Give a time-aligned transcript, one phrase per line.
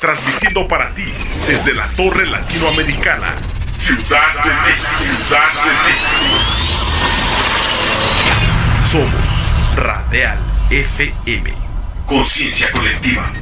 [0.00, 1.12] transmitiendo para ti
[1.48, 3.34] desde la Torre Latinoamericana,
[3.76, 4.88] Ciudad de México.
[5.26, 6.38] Ciudad de México.
[8.84, 10.38] Somos Radial
[10.70, 11.52] FM.
[12.06, 13.32] Conciencia colectiva.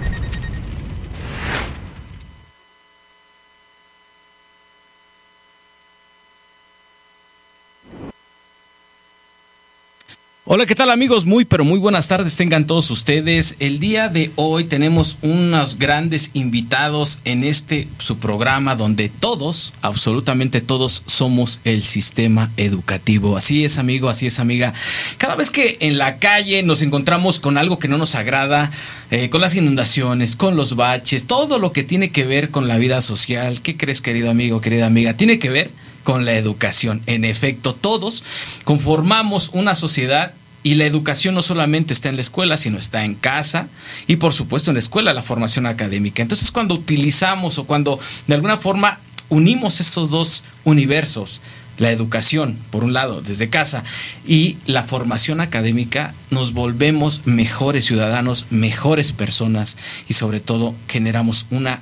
[10.57, 11.27] Hola, ¿qué tal amigos?
[11.27, 13.57] Muy, pero muy buenas tardes tengan todos ustedes.
[13.59, 20.63] El día de hoy tenemos unos grandes invitados en este su programa donde todos, absolutamente
[20.63, 23.37] todos, somos el sistema educativo.
[23.37, 24.73] Así es, amigo, así es, amiga.
[25.19, 28.71] Cada vez que en la calle nos encontramos con algo que no nos agrada,
[29.11, 32.79] eh, con las inundaciones, con los baches, todo lo que tiene que ver con la
[32.79, 35.13] vida social, ¿qué crees, querido amigo, querida amiga?
[35.19, 35.71] Tiene que ver
[36.03, 37.03] con la educación.
[37.05, 38.25] En efecto, todos
[38.65, 40.33] conformamos una sociedad
[40.67, 43.69] y la educación no solamente está en la escuela, sino está en casa
[44.09, 46.23] y por supuesto en la escuela la formación académica.
[46.23, 48.99] Entonces cuando utilizamos o cuando de alguna forma
[49.29, 51.41] unimos esos dos universos,
[51.79, 53.85] la educación, por un lado, desde casa,
[54.27, 59.77] y la formación académica, nos volvemos mejores ciudadanos, mejores personas
[60.09, 61.81] y sobre todo generamos una,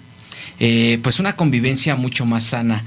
[0.60, 2.84] eh, pues una convivencia mucho más sana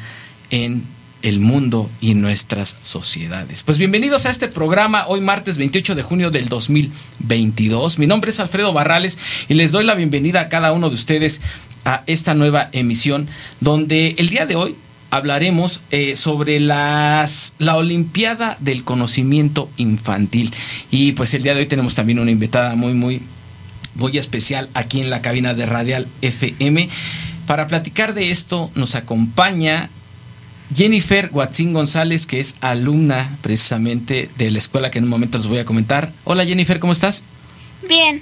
[0.52, 0.84] en
[1.22, 3.64] el mundo y nuestras sociedades.
[3.64, 8.00] Pues bienvenidos a este programa hoy martes 28 de junio del 2022.
[8.00, 9.18] Mi nombre es Alfredo Barrales
[9.50, 11.42] y les doy la bienvenida a cada uno de ustedes
[11.86, 13.28] a esta nueva emisión
[13.60, 14.76] donde el día de hoy
[15.10, 20.54] hablaremos eh, sobre las, la Olimpiada del Conocimiento Infantil.
[20.92, 23.22] Y pues el día de hoy tenemos también una invitada muy, muy,
[23.96, 26.90] muy especial aquí en la cabina de Radial FM.
[27.46, 29.90] Para platicar de esto nos acompaña
[30.74, 35.48] Jennifer Guatzín González, que es alumna precisamente de la escuela que en un momento les
[35.48, 36.12] voy a comentar.
[36.26, 37.24] Hola Jennifer, ¿cómo estás?
[37.88, 38.22] Bien.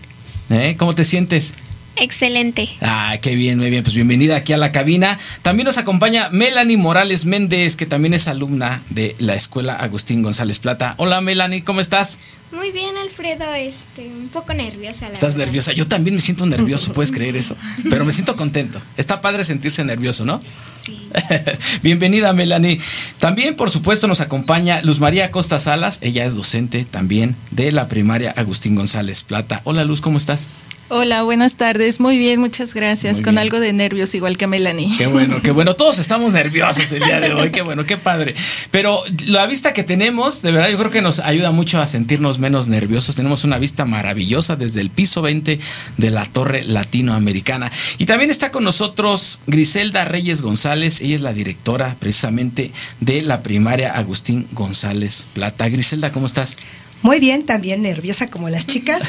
[0.49, 0.75] ¿Eh?
[0.77, 1.55] ¿Cómo te sientes?
[1.97, 2.69] Excelente.
[2.81, 3.81] Ah, qué bien, muy bien.
[3.81, 5.17] Pues bienvenida aquí a la cabina.
[5.41, 10.59] También nos acompaña Melanie Morales Méndez, que también es alumna de la escuela Agustín González
[10.59, 10.95] Plata.
[10.97, 12.19] Hola Melanie, ¿cómo estás?
[12.51, 15.07] Muy bien, Alfredo, este, un poco nerviosa.
[15.07, 15.45] La ¿Estás verdad.
[15.45, 15.71] nerviosa?
[15.71, 17.55] Yo también me siento nervioso, puedes creer eso.
[17.89, 18.81] Pero me siento contento.
[18.97, 20.41] Está padre sentirse nervioso, ¿no?
[20.85, 21.09] Sí.
[21.81, 22.79] Bienvenida, Melanie.
[23.19, 25.99] También, por supuesto, nos acompaña Luz María Costa Salas.
[26.01, 29.61] Ella es docente también de la primaria Agustín González Plata.
[29.63, 30.49] Hola, Luz, ¿cómo estás?
[30.87, 31.99] Hola, buenas tardes.
[31.99, 33.15] Muy bien, muchas gracias.
[33.15, 33.41] Muy Con bien.
[33.41, 34.95] algo de nervios, igual que Melanie.
[34.95, 35.73] Qué bueno, qué bueno.
[35.75, 37.49] Todos estamos nerviosos el día de hoy.
[37.49, 38.35] Qué bueno, qué padre.
[38.69, 42.37] Pero la vista que tenemos, de verdad, yo creo que nos ayuda mucho a sentirnos
[42.37, 43.15] menos nerviosos.
[43.15, 45.59] Tenemos una vista maravillosa desde el piso 20
[45.97, 47.71] de la Torre Latinoamericana.
[47.97, 50.74] Y también está con nosotros Griselda Reyes González.
[50.83, 55.69] Ella es la directora precisamente de la primaria Agustín González Plata.
[55.69, 56.57] Griselda, ¿cómo estás?
[57.01, 59.03] Muy bien, también nerviosa como las chicas,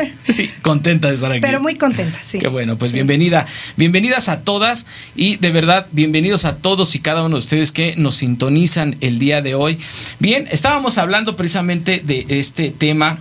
[0.62, 1.40] Contenta de estar aquí.
[1.40, 2.38] pero muy contenta, sí.
[2.38, 3.46] Qué bueno, pues bienvenida.
[3.76, 4.86] Bienvenidas a todas
[5.16, 9.18] y de verdad, bienvenidos a todos y cada uno de ustedes que nos sintonizan el
[9.18, 9.78] día de hoy.
[10.18, 13.18] Bien, estábamos hablando precisamente de este tema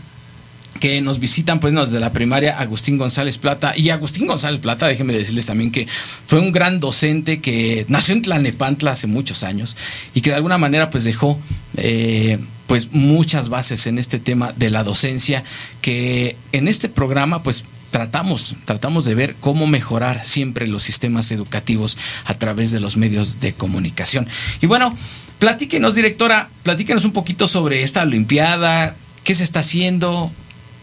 [0.77, 5.13] que nos visitan pues desde la primaria Agustín González Plata y Agustín González Plata, déjenme
[5.13, 9.77] decirles también que fue un gran docente que nació en Tlanepantla hace muchos años
[10.13, 11.39] y que de alguna manera pues dejó
[11.75, 15.43] eh, pues muchas bases en este tema de la docencia
[15.81, 21.97] que en este programa pues tratamos, tratamos de ver cómo mejorar siempre los sistemas educativos
[22.25, 24.27] a través de los medios de comunicación.
[24.61, 24.95] Y bueno,
[25.39, 30.31] platíquenos, directora, platíquenos un poquito sobre esta Olimpiada, qué se está haciendo.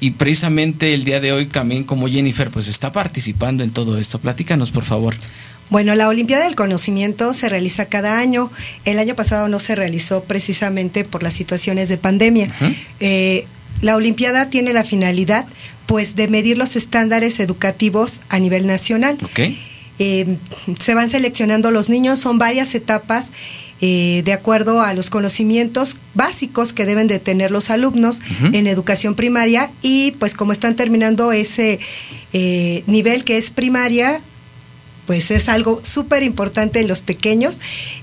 [0.05, 4.19] Y precisamente el día de hoy también como Jennifer pues está participando en todo esto.
[4.19, 5.15] Platícanos, por favor.
[5.71, 8.51] Bueno, la Olimpiada del Conocimiento se realiza cada año.
[8.85, 12.49] El año pasado no se realizó precisamente por las situaciones de pandemia.
[13.01, 13.47] Eh,
[13.81, 15.47] la Olimpiada tiene la finalidad,
[15.87, 19.17] pues, de medir los estándares educativos a nivel nacional.
[19.99, 20.37] Eh,
[20.81, 23.31] se van seleccionando los niños, son varias etapas
[23.87, 28.23] eh, de acuerdo a los conocimientos básicos que deben de tener los alumnos
[28.55, 31.79] en educación primaria y pues como están terminando ese
[32.33, 34.23] eh, nivel que es primaria,
[35.07, 37.59] pues es algo súper importante en los pequeños.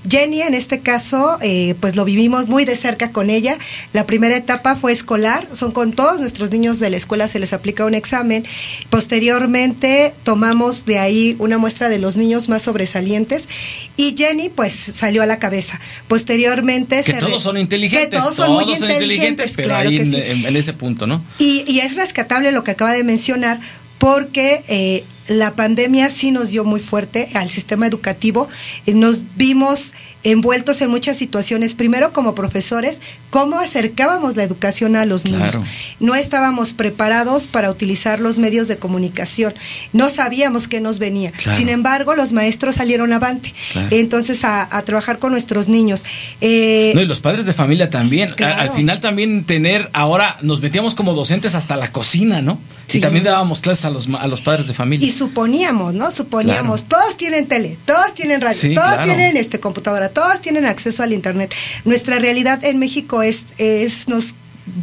[0.08, 3.56] Jenny, en este caso, eh, pues lo vivimos muy de cerca con ella.
[3.92, 7.52] La primera etapa fue escolar, son con todos nuestros niños de la escuela, se les
[7.52, 8.44] aplica un examen.
[8.90, 13.48] Posteriormente tomamos de ahí una muestra de los niños más sobresalientes
[13.96, 15.78] y Jenny pues salió a la cabeza.
[16.08, 18.10] Posteriormente Que se todos son inteligentes.
[18.10, 20.16] Que todos son muy inteligentes, pero claro ahí en, sí.
[20.24, 21.22] en- en ese punto, ¿no?
[21.38, 23.60] Y, y es rescatable lo que acaba de mencionar
[24.02, 28.48] porque eh, la pandemia sí nos dio muy fuerte al sistema educativo.
[28.84, 29.94] Eh, nos vimos
[30.24, 33.00] envueltos en muchas situaciones, primero como profesores,
[33.30, 35.56] cómo acercábamos la educación a los niños.
[36.00, 39.54] No estábamos preparados para utilizar los medios de comunicación,
[39.92, 41.32] no sabíamos qué nos venía.
[41.54, 43.54] Sin embargo, los maestros salieron avante,
[43.90, 46.02] entonces a, trabajar con nuestros niños.
[46.40, 48.34] Eh, no, y los padres de familia también.
[48.42, 52.58] al final también tener, ahora nos metíamos como docentes hasta la cocina, ¿no?
[52.98, 55.06] Y también dábamos clases a los, a los padres de familia.
[55.06, 56.10] Y suponíamos, ¿no?
[56.10, 61.12] Suponíamos, todos tienen tele, todos tienen radio, todos tienen este computadora, todos tienen acceso al
[61.12, 61.54] internet.
[61.84, 64.34] Nuestra realidad en México es, es nos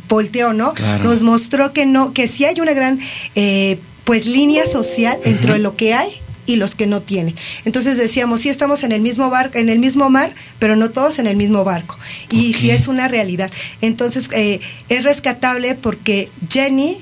[0.07, 0.73] volteó, ¿no?
[1.03, 2.99] Nos mostró que no, que sí hay una gran
[3.35, 6.09] eh, pues línea social entre lo que hay
[6.45, 7.35] y los que no tienen.
[7.63, 11.19] Entonces decíamos, sí estamos en el mismo barco, en el mismo mar, pero no todos
[11.19, 11.95] en el mismo barco.
[12.31, 13.51] Y sí es una realidad.
[13.81, 14.59] Entonces eh,
[14.89, 16.97] es rescatable porque Jenny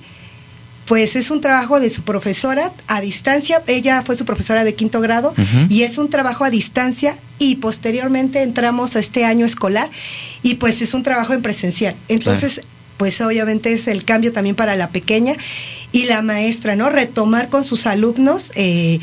[0.87, 3.61] pues es un trabajo de su profesora a distancia.
[3.67, 5.35] Ella fue su profesora de quinto grado
[5.69, 9.89] y es un trabajo a distancia y posteriormente entramos a este año escolar
[10.43, 11.95] y pues es un trabajo en presencial.
[12.07, 12.61] Entonces,
[12.95, 15.35] pues obviamente es el cambio también para la pequeña
[15.91, 16.89] y la maestra, ¿no?
[16.89, 18.51] Retomar con sus alumnos.
[18.55, 18.99] Eh,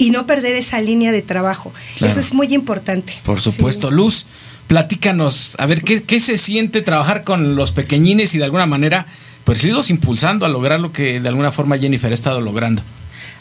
[0.00, 1.72] y no perder esa línea de trabajo.
[2.00, 3.12] Eso es muy importante.
[3.24, 4.26] Por supuesto, Luz,
[4.68, 9.08] platícanos, a ver, ¿qué, ¿qué se siente trabajar con los pequeñines y de alguna manera
[9.48, 12.82] pues irlos impulsando a lograr lo que de alguna forma Jennifer ha estado logrando.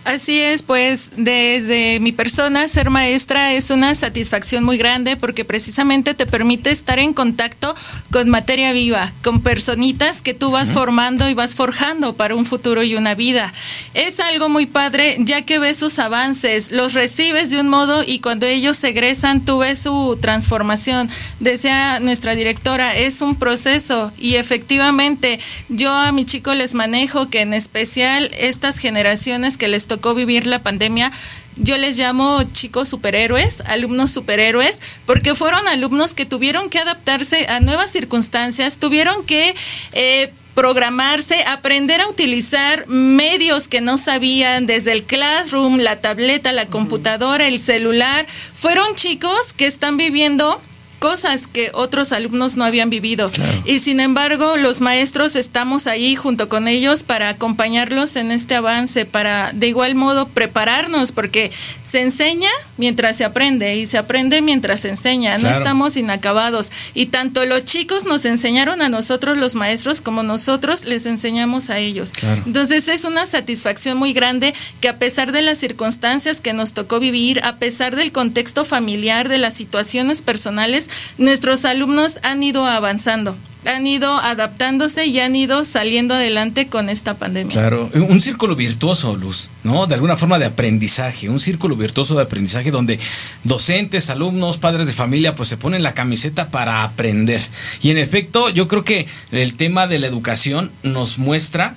[0.07, 6.13] Así es, pues desde mi persona, ser maestra es una satisfacción muy grande porque precisamente
[6.13, 7.75] te permite estar en contacto
[8.09, 12.83] con materia viva, con personitas que tú vas formando y vas forjando para un futuro
[12.83, 13.51] y una vida.
[13.95, 18.19] Es algo muy padre ya que ves sus avances, los recibes de un modo y
[18.19, 21.09] cuando ellos egresan tú ves su transformación.
[21.41, 27.41] Decía nuestra directora, es un proceso y efectivamente yo a mi chico les manejo que
[27.41, 31.11] en especial estas generaciones que les vivir la pandemia,
[31.57, 37.59] yo les llamo chicos superhéroes, alumnos superhéroes, porque fueron alumnos que tuvieron que adaptarse a
[37.59, 39.55] nuevas circunstancias, tuvieron que...
[39.93, 46.65] Eh, programarse, aprender a utilizar medios que no sabían, desde el classroom, la tableta, la
[46.65, 48.25] computadora, el celular.
[48.27, 50.59] Fueron chicos que están viviendo
[50.99, 53.31] cosas que otros alumnos no habían vivido.
[53.65, 59.05] Y sin embargo, los maestros estamos ahí junto con ellos para acompañarlos en este avance,
[59.05, 61.51] para de igual modo prepararnos, porque
[61.83, 65.37] se enseña mientras se aprende y se aprende mientras se enseña.
[65.37, 66.71] No estamos inacabados.
[66.93, 71.79] Y tanto los chicos nos enseñaron a nosotros, los maestros, como nosotros les enseñamos a
[71.79, 72.11] ellos.
[72.45, 76.99] Entonces es una satisfacción muy grande que a pesar de las circunstancias que nos tocó
[76.99, 80.86] vivir, a pesar del contexto familiar, de las situaciones personales,
[81.17, 83.35] nuestros alumnos han ido avanzando
[83.67, 87.51] han ido adaptándose y han ido saliendo adelante con esta pandemia.
[87.51, 89.87] Claro, un círculo virtuoso, Luz, ¿no?
[89.87, 92.99] De alguna forma de aprendizaje, un círculo virtuoso de aprendizaje donde
[93.43, 97.41] docentes, alumnos, padres de familia, pues se ponen la camiseta para aprender.
[97.81, 101.75] Y en efecto, yo creo que el tema de la educación nos muestra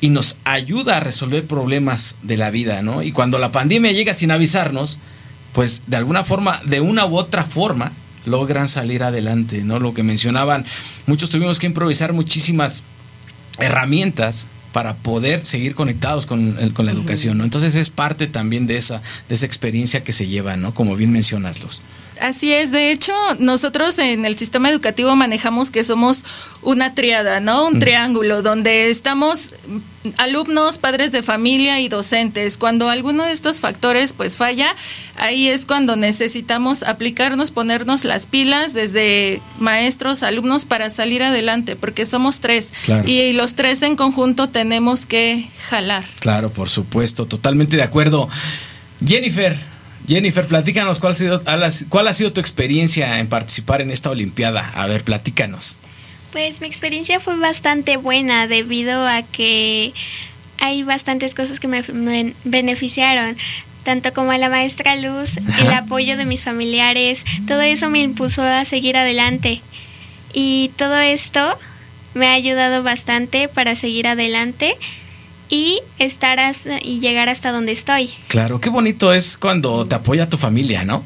[0.00, 3.02] y nos ayuda a resolver problemas de la vida, ¿no?
[3.02, 4.98] Y cuando la pandemia llega sin avisarnos,
[5.52, 7.92] pues de alguna forma, de una u otra forma,
[8.26, 9.78] logran salir adelante, ¿no?
[9.78, 10.64] Lo que mencionaban,
[11.06, 12.82] muchos tuvimos que improvisar muchísimas
[13.58, 17.44] herramientas para poder seguir conectados con, con la educación, ¿no?
[17.44, 20.74] Entonces es parte también de esa, de esa experiencia que se lleva, ¿no?
[20.74, 21.80] Como bien mencionas, los.
[22.20, 26.24] Así es, de hecho, nosotros en el sistema educativo manejamos que somos
[26.62, 27.66] una triada, ¿no?
[27.66, 29.52] Un triángulo donde estamos
[30.16, 32.58] alumnos, padres de familia y docentes.
[32.58, 34.74] Cuando alguno de estos factores pues falla,
[35.16, 42.06] ahí es cuando necesitamos aplicarnos, ponernos las pilas desde maestros, alumnos para salir adelante, porque
[42.06, 42.72] somos tres
[43.04, 46.04] y los tres en conjunto tenemos que jalar.
[46.20, 48.28] Claro, por supuesto, totalmente de acuerdo.
[49.04, 49.58] Jennifer,
[50.08, 51.42] Jennifer, platícanos cuál ha, sido,
[51.88, 54.70] cuál ha sido tu experiencia en participar en esta Olimpiada.
[54.74, 55.78] A ver, platícanos.
[56.32, 59.92] Pues mi experiencia fue bastante buena debido a que
[60.58, 63.36] hay bastantes cosas que me, beneficiaron
[63.84, 68.42] tanto como a la maestra Luz, el apoyo de mis familiares, todo eso me impulsó
[68.42, 69.60] a seguir adelante.
[70.32, 71.56] Y todo esto
[72.12, 74.74] me ha ayudado bastante para seguir adelante
[75.48, 76.38] y estar
[76.82, 78.10] y llegar hasta donde estoy.
[78.28, 81.04] Claro, qué bonito es cuando te apoya tu familia, ¿no?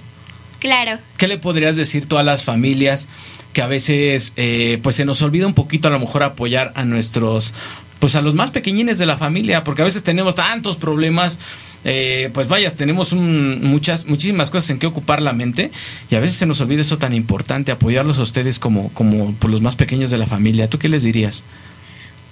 [0.59, 0.99] Claro.
[1.17, 3.09] ¿Qué le podrías decir tú a las familias
[3.53, 6.85] que a veces eh, pues se nos olvida un poquito a lo mejor apoyar a
[6.85, 7.53] nuestros
[7.99, 11.39] pues a los más pequeñines de la familia, porque a veces tenemos tantos problemas,
[11.85, 15.71] eh, pues vayas, tenemos muchas, muchísimas cosas en que ocupar la mente
[16.11, 19.51] y a veces se nos olvida eso tan importante, apoyarlos a ustedes como, como por
[19.51, 20.71] los más pequeños de la familia.
[20.71, 21.45] ¿Tú qué les dirías?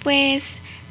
[0.01, 0.43] Pues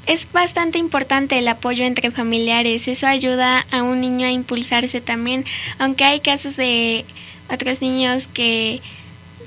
[0.09, 2.89] es bastante importante el apoyo entre familiares.
[2.89, 5.45] Eso ayuda a un niño a impulsarse también,
[5.79, 7.05] aunque hay casos de
[7.51, 8.81] otros niños que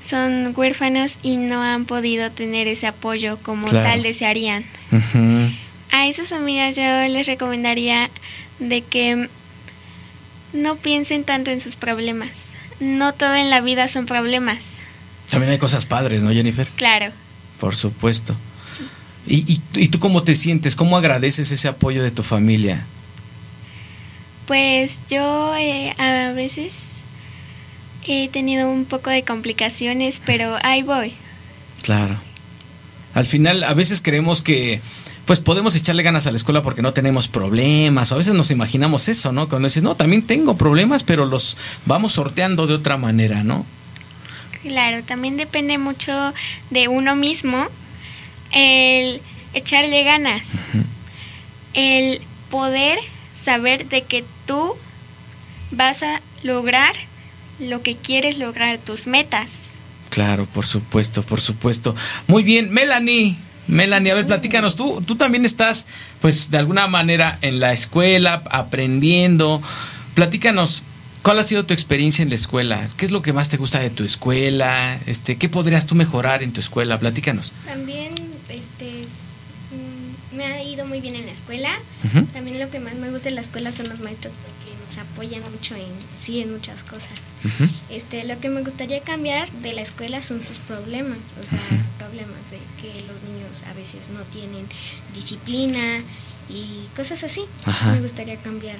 [0.08, 4.64] son huérfanos y no han podido tener ese apoyo como tal desearían.
[5.90, 8.08] A esas familias yo les recomendaría
[8.60, 9.28] de que
[10.52, 12.30] no piensen tanto en sus problemas.
[12.78, 14.58] No todo en la vida son problemas.
[15.28, 16.68] También hay cosas padres, ¿no, Jennifer?
[16.76, 17.12] Claro.
[17.58, 18.36] Por supuesto.
[19.26, 20.74] ¿Y, y, tú cómo te sientes?
[20.74, 22.84] ¿Cómo agradeces ese apoyo de tu familia?
[24.46, 26.74] Pues yo eh, a veces
[28.06, 31.14] he tenido un poco de complicaciones, pero ahí voy.
[31.82, 32.16] Claro.
[33.14, 34.80] Al final, a veces creemos que
[35.24, 38.50] pues podemos echarle ganas a la escuela porque no tenemos problemas, o a veces nos
[38.50, 39.48] imaginamos eso, ¿no?
[39.48, 43.64] Cuando dices, no, también tengo problemas, pero los vamos sorteando de otra manera, ¿no?
[44.62, 46.34] Claro, también depende mucho
[46.70, 47.68] de uno mismo
[48.52, 49.20] el
[49.54, 50.42] echarle ganas,
[51.74, 52.98] el poder
[53.44, 54.74] saber de que tú
[55.70, 56.94] vas a lograr
[57.58, 59.48] lo que quieres lograr, tus metas.
[60.10, 61.94] Claro, por supuesto, por supuesto.
[62.26, 63.36] Muy bien, Melanie.
[63.68, 65.86] Melanie, a ver, platícanos, tú, tú también estás,
[66.20, 69.62] pues, de alguna manera en la escuela, aprendiendo.
[70.14, 70.82] Platícanos,
[71.22, 72.88] ¿cuál ha sido tu experiencia en la escuela?
[72.96, 74.98] ¿Qué es lo que más te gusta de tu escuela?
[75.06, 76.98] Este, ¿Qué podrías tú mejorar en tu escuela?
[76.98, 77.52] Platícanos.
[77.64, 78.12] También
[78.48, 78.90] este,
[79.72, 81.70] mm, me ha ido muy bien en la escuela.
[82.32, 85.42] También lo que más me gusta en la escuela son los maestros porque nos apoyan
[85.52, 87.12] mucho en sí en muchas cosas.
[87.90, 91.58] Este, lo que me gustaría cambiar de la escuela son sus problemas, o sea,
[91.98, 94.66] problemas de que los niños a veces no tienen
[95.14, 96.02] disciplina
[96.48, 97.42] y cosas así.
[97.92, 98.76] Me gustaría cambiar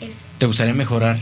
[0.00, 0.20] eso.
[0.38, 1.18] ¿Te gustaría mejorar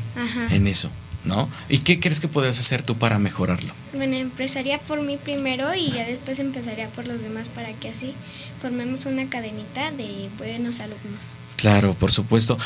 [0.50, 0.90] en eso?
[1.24, 1.48] ¿No?
[1.68, 3.72] ¿Y qué crees que puedes hacer tú para mejorarlo?
[3.92, 8.12] Bueno, empezaría por mí primero y ya después empezaría por los demás para que así
[8.60, 11.36] formemos una cadenita de buenos alumnos.
[11.56, 12.58] Claro, por supuesto.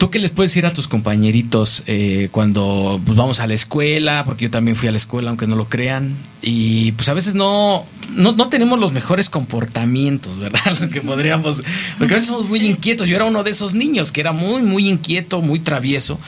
[0.00, 4.24] ¿Tú qué les puedes decir a tus compañeritos eh, cuando pues, vamos a la escuela?
[4.24, 6.16] Porque yo también fui a la escuela, aunque no lo crean.
[6.40, 10.60] Y pues a veces no, no, no tenemos los mejores comportamientos, ¿verdad?
[10.80, 11.62] Los que podríamos.
[11.98, 13.08] Porque a veces somos muy inquietos.
[13.08, 16.18] Yo era uno de esos niños que era muy, muy inquieto, muy travieso.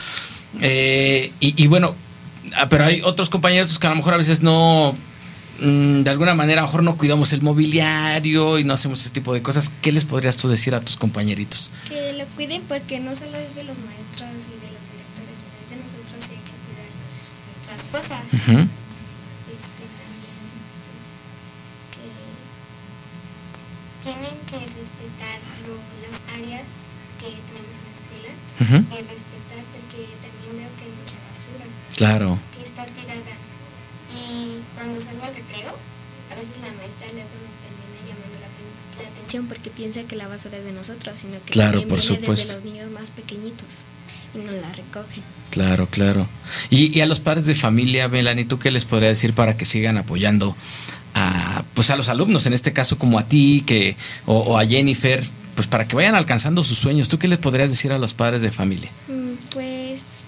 [0.61, 1.95] Eh, y, bueno,
[2.57, 4.95] ah, pero hay otros compañeros que a lo mejor a veces no,
[5.59, 9.09] mm, de alguna manera, a lo mejor no cuidamos el mobiliario y no hacemos ese
[9.11, 9.71] tipo de cosas.
[9.81, 11.71] ¿Qué les podrías tú decir a tus compañeritos?
[11.87, 15.69] Que lo cuiden porque no solo es de los maestros y de los directores, es
[15.69, 16.89] de nosotros y hay que cuidar
[17.49, 18.23] nuestras cosas.
[18.33, 20.37] este, también,
[20.83, 21.03] pues,
[21.91, 22.07] que
[24.03, 25.37] tienen que respetar
[26.03, 26.67] las áreas
[27.19, 28.33] que tenemos en la escuela.
[31.97, 32.39] Claro.
[32.57, 33.33] Que está tirada.
[34.15, 35.71] Y cuando salgo al recreo,
[36.31, 40.57] a veces la maestra luego nos termina llamando la, atención porque piensa que la basura
[40.57, 42.53] es de nosotros, sino que claro, por viene supuesto.
[42.53, 43.85] desde los niños más pequeñitos
[44.35, 45.23] y nos la recogen.
[45.51, 46.27] Claro, claro.
[46.69, 49.65] Y, y a los padres de familia, Melanie, ¿tú qué les podría decir para que
[49.65, 50.55] sigan apoyando
[51.13, 53.95] a, pues a los alumnos, en este caso como a ti que,
[54.25, 55.23] o, o a Jennifer,
[55.55, 57.09] pues para que vayan alcanzando sus sueños?
[57.09, 58.89] ¿Tú qué les podrías decir a los padres de familia?
[59.07, 59.72] Mm, pues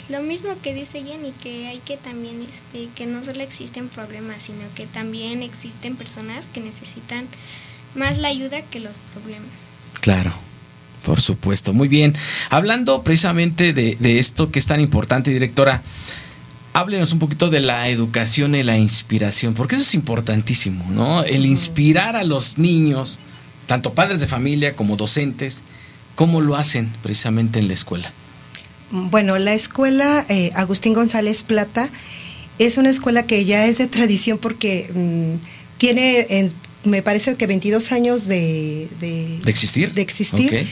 [0.09, 4.43] lo mismo que dice Jenny, que hay que también, este, que no solo existen problemas,
[4.43, 7.25] sino que también existen personas que necesitan
[7.95, 9.71] más la ayuda que los problemas.
[10.01, 10.31] Claro.
[11.03, 12.15] Por supuesto, muy bien.
[12.49, 15.83] Hablando precisamente de, de esto que es tan importante, directora,
[16.73, 21.23] háblenos un poquito de la educación y la inspiración, porque eso es importantísimo, ¿no?
[21.23, 23.19] El inspirar a los niños,
[23.67, 25.61] tanto padres de familia como docentes,
[26.15, 28.11] cómo lo hacen precisamente en la escuela.
[28.91, 31.89] Bueno, la escuela eh, Agustín González Plata
[32.59, 37.47] es una escuela que ya es de tradición porque mm, tiene, en, me parece que
[37.47, 38.87] 22 años de...
[38.99, 39.93] ¿De, existir?
[39.93, 40.65] De existir.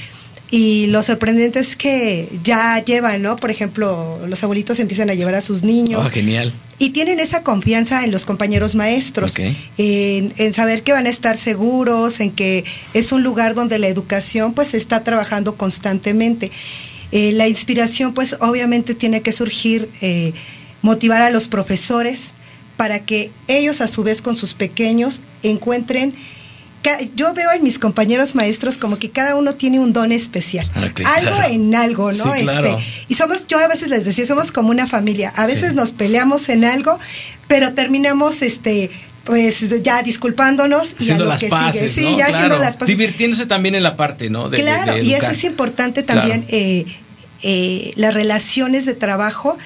[0.51, 3.35] Y lo sorprendente es que ya llevan, ¿no?
[3.37, 6.05] Por ejemplo, los abuelitos empiezan a llevar a sus niños.
[6.05, 6.53] Oh, genial.
[6.77, 11.37] Y tienen esa confianza en los compañeros maestros, en, en, saber que van a estar
[11.37, 16.51] seguros, en que es un lugar donde la educación pues está trabajando constantemente.
[17.15, 20.33] Eh, la inspiración, pues obviamente tiene que surgir, eh,
[20.81, 22.33] motivar a los profesores
[22.75, 26.13] para que ellos a su vez con sus pequeños encuentren
[27.15, 30.69] yo veo en mis compañeros maestros como que cada uno tiene un don especial.
[30.75, 32.35] Ah, algo en algo, ¿no?
[32.35, 32.75] este,
[33.07, 35.31] y somos, yo a veces les decía, somos como una familia.
[35.35, 36.99] A veces nos peleamos en algo,
[37.47, 38.89] pero terminamos este
[39.23, 42.97] pues ya disculpándonos y haciendo las paces, Sí, ya haciendo las paces.
[42.97, 44.49] Divirtiéndose también en la parte, ¿no?
[44.49, 46.85] claro, y eso es importante también, eh,
[47.43, 49.57] eh, las relaciones de trabajo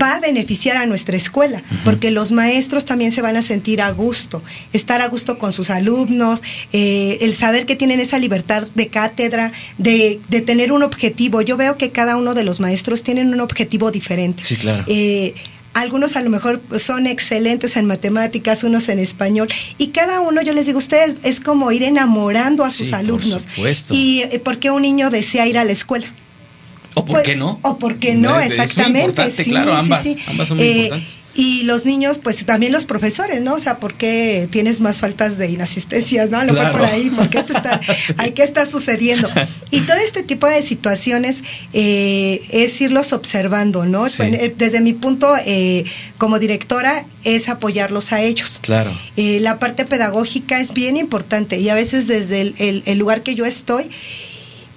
[0.00, 3.90] va a beneficiar a nuestra escuela, porque los maestros también se van a sentir a
[3.90, 8.88] gusto, estar a gusto con sus alumnos, eh, el saber que tienen esa libertad de
[8.88, 11.40] cátedra, de, de, tener un objetivo.
[11.40, 14.44] Yo veo que cada uno de los maestros tienen un objetivo diferente.
[14.44, 14.84] Sí, claro.
[14.86, 15.34] Eh,
[15.72, 20.52] algunos a lo mejor son excelentes en matemáticas, unos en español, y cada uno, yo
[20.52, 23.44] les digo, ustedes es como ir enamorando a sus sí, alumnos.
[23.44, 23.94] Por supuesto.
[23.94, 26.06] Y eh, por qué un niño desea ir a la escuela.
[26.98, 27.58] ¿O por qué no?
[27.62, 29.26] O por qué no, es, exactamente.
[29.26, 30.24] Es sí, claro, ambas, sí, sí.
[30.28, 31.18] ambas son muy eh, importantes.
[31.34, 33.54] Y los niños, pues también los profesores, ¿no?
[33.54, 36.38] O sea, ¿por qué tienes más faltas de inasistencias, no?
[36.38, 36.76] A lo claro.
[36.76, 38.14] mejor por ahí, ¿por qué te está, sí.
[38.34, 39.30] ¿qué está sucediendo?
[39.70, 44.08] Y todo este tipo de situaciones eh, es irlos observando, ¿no?
[44.08, 44.24] Sí.
[44.56, 45.84] Desde mi punto, eh,
[46.16, 48.58] como directora, es apoyarlos a ellos.
[48.62, 48.90] Claro.
[49.16, 53.22] Eh, la parte pedagógica es bien importante y a veces desde el, el, el lugar
[53.22, 53.88] que yo estoy,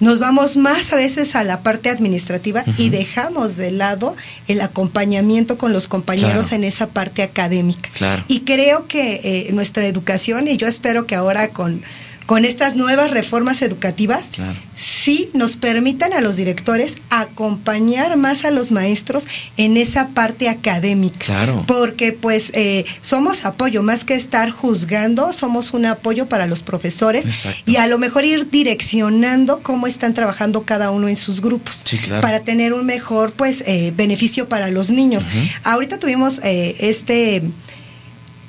[0.02, 2.74] nos vamos más a veces a la parte administrativa uh -huh.
[2.76, 4.16] y dejamos de lado
[4.48, 6.56] el acompañamiento con los compañeros claro.
[6.56, 7.88] en esa parte académica.
[7.94, 8.24] Claro.
[8.26, 11.82] Y creo que eh, nuestra educación, y yo espero que ahora con,
[12.26, 14.58] con estas nuevas reformas educativas, claro.
[14.74, 19.24] sí nos permitan a los directores acompañar más a los maestros
[19.56, 21.18] en esa parte académica.
[21.24, 21.64] Claro.
[21.66, 27.26] Porque pues eh, somos apoyo, más que estar juzgando, somos un apoyo para los profesores
[27.26, 27.70] Exacto.
[27.70, 31.98] y a lo mejor ir direccionando cómo están trabajando cada uno en sus grupos sí,
[31.98, 32.22] claro.
[32.22, 35.24] para tener un mejor pues eh, beneficio para los niños.
[35.24, 35.50] Uh -huh.
[35.64, 37.42] Ahorita tuvimos eh, este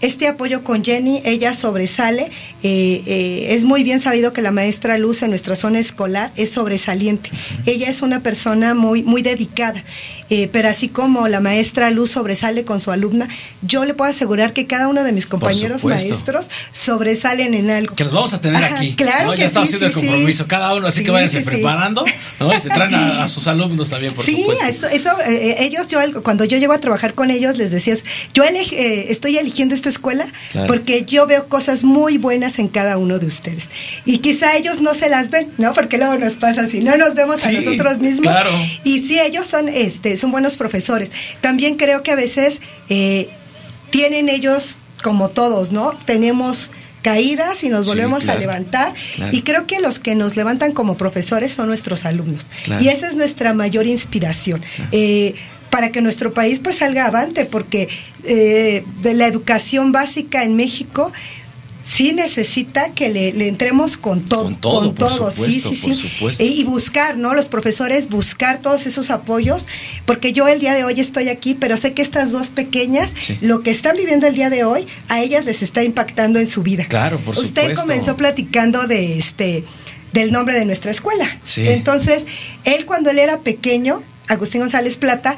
[0.03, 2.29] este apoyo con Jenny, ella sobresale.
[2.63, 6.51] Eh, eh, es muy bien sabido que la maestra Luz en nuestra zona escolar es
[6.51, 7.29] sobresaliente.
[7.65, 9.83] Ella es una persona muy, muy dedicada.
[10.29, 13.27] Eh, pero así como la maestra Luz sobresale con su alumna,
[13.61, 17.95] yo le puedo asegurar que cada uno de mis compañeros maestros sobresalen en algo.
[17.95, 18.93] Que los vamos a tener Ajá, aquí.
[18.95, 19.33] Claro ¿no?
[19.33, 20.43] que Ya estamos sí, haciendo sí, el compromiso.
[20.43, 20.49] sí.
[20.49, 22.05] Cada uno, así sí, que váyanse sí, preparando,
[22.39, 22.53] ¿no?
[22.55, 24.65] Y se traen a, a sus alumnos también, por sí, supuesto.
[24.65, 27.93] eso, eso eh, ellos, yo cuando yo llego a trabajar con ellos, les decía,
[28.33, 30.67] yo eleg, eh, estoy eligiendo esta escuela Claro.
[30.67, 33.69] porque yo veo cosas muy buenas en cada uno de ustedes.
[34.05, 35.73] Y quizá ellos no se las ven, ¿no?
[35.73, 38.31] Porque luego nos pasa así, no nos vemos a nosotros mismos.
[38.31, 38.49] claro.
[38.83, 41.11] Y sí, ellos son, este, son buenos profesores.
[41.41, 43.29] También creo que a veces eh,
[43.89, 45.91] tienen ellos, como todos, ¿no?
[46.05, 48.93] Tenemos caídas y nos Sí, volvemos claro, a levantar.
[49.15, 49.35] claro.
[49.35, 52.45] Y creo que los que nos levantan como profesores son nuestros alumnos.
[52.79, 54.61] Y esa es nuestra mayor inspiración.
[54.93, 55.35] Eh,
[55.69, 57.89] para que nuestro país pues salga avante, porque
[58.23, 61.11] eh, de la educación básica en México
[61.93, 64.43] sí necesita que le, le entremos con todo.
[64.45, 65.31] Con todo, por todo.
[65.31, 66.09] supuesto, sí, sí, por sí.
[66.09, 66.43] supuesto.
[66.43, 67.33] Y buscar, ¿no?
[67.33, 69.67] Los profesores buscar todos esos apoyos,
[70.05, 73.37] porque yo el día de hoy estoy aquí, pero sé que estas dos pequeñas, Sí.
[73.41, 76.63] lo que están viviendo el día de hoy, a ellas les está impactando en su
[76.63, 76.85] vida.
[76.89, 77.81] Claro, por Usted supuesto.
[77.83, 79.63] comenzó platicando de este
[80.13, 81.27] del nombre de nuestra escuela.
[81.43, 81.67] Sí.
[81.67, 82.25] Entonces,
[82.65, 85.35] él cuando él era pequeño, Agustín González Plata,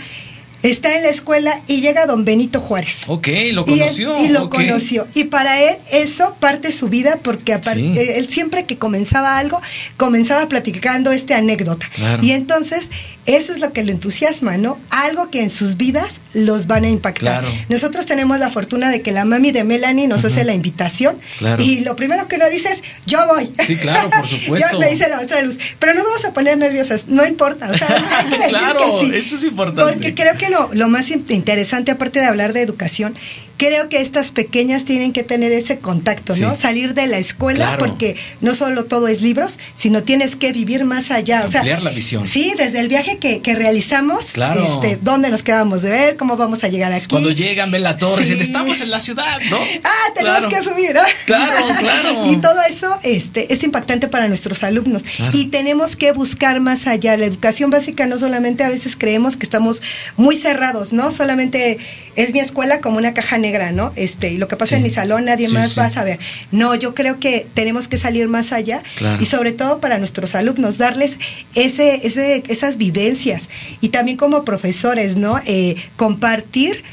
[0.64, 3.04] está en la escuela y llega don Benito Juárez.
[3.08, 3.34] Ok, lo
[3.68, 4.24] Y él- conoció.
[4.24, 5.08] Y, lo conoció.
[5.14, 7.98] Y para él eso parte su vida porque Sí.
[7.98, 9.62] eh, él siempre que comenzaba algo,
[9.98, 11.88] comenzaba platicando esta anécdota.
[11.96, 12.24] Claro.
[12.24, 12.90] Y entonces
[13.26, 14.78] eso es lo que lo entusiasma, ¿no?
[14.90, 17.42] Algo que en sus vidas los van a impactar.
[17.42, 17.48] Claro.
[17.70, 21.18] Nosotros tenemos la fortuna de que la mami de Melanie nos hace la invitación.
[21.40, 21.64] Claro.
[21.64, 23.52] Y lo primero que uno dice es, yo voy.
[23.66, 24.70] Sí, claro, por supuesto.
[24.72, 27.26] Yo me dice la maestra de luz, pero no nos vamos a poner nerviosas, no
[27.26, 27.70] importa.
[27.70, 29.12] O sea, hay que decir Claro, que sí.
[29.16, 29.92] eso es importante.
[29.92, 33.16] Porque creo que lo, lo más in- interesante, aparte de hablar de educación,
[33.58, 36.56] creo que estas pequeñas tienen que tener ese contacto, ¿no?
[36.56, 37.80] Salir de la escuela, Claro.
[37.86, 41.44] porque no solo todo es libros, sino tienes que vivir más allá.
[41.46, 42.26] O sea, Ampliar la visión.
[42.26, 44.66] Sí, desde el viaje que, que realizamos, Claro.
[44.82, 47.08] este, dónde nos quedamos de ver, cómo vamos a llegar aquí.
[47.08, 48.32] Cuando llegan, ven la torre, Sí.
[48.32, 49.58] dicen, estamos en la ciudad, ¿no?
[49.84, 50.50] Ah, tenemos Claro.
[50.50, 51.02] que subir, ¿no?
[51.26, 52.26] Claro, claro.
[52.32, 55.04] y todo eso este, es impactante para nuestros alumnos.
[55.34, 57.16] Y tenemos que buscar más allá.
[57.18, 59.82] La educación básica no solamente a veces creemos que estamos
[60.18, 61.12] muy cerrados, ¿no?
[61.12, 61.78] Solamente
[62.16, 63.92] es mi escuela como una caja negra, ¿no?
[63.96, 64.76] Este, y lo que pasa Sí.
[64.78, 65.80] en mi salón nadie Sí, más sí.
[65.80, 66.18] va a saber.
[66.52, 69.22] No, yo creo que tenemos que salir más allá Claro.
[69.22, 71.18] y sobre todo para nuestros alumnos, darles
[71.56, 73.50] ese, ese, esas vivencias
[73.82, 75.40] y también como profesores, ¿no?
[75.46, 76.84] Eh, compartir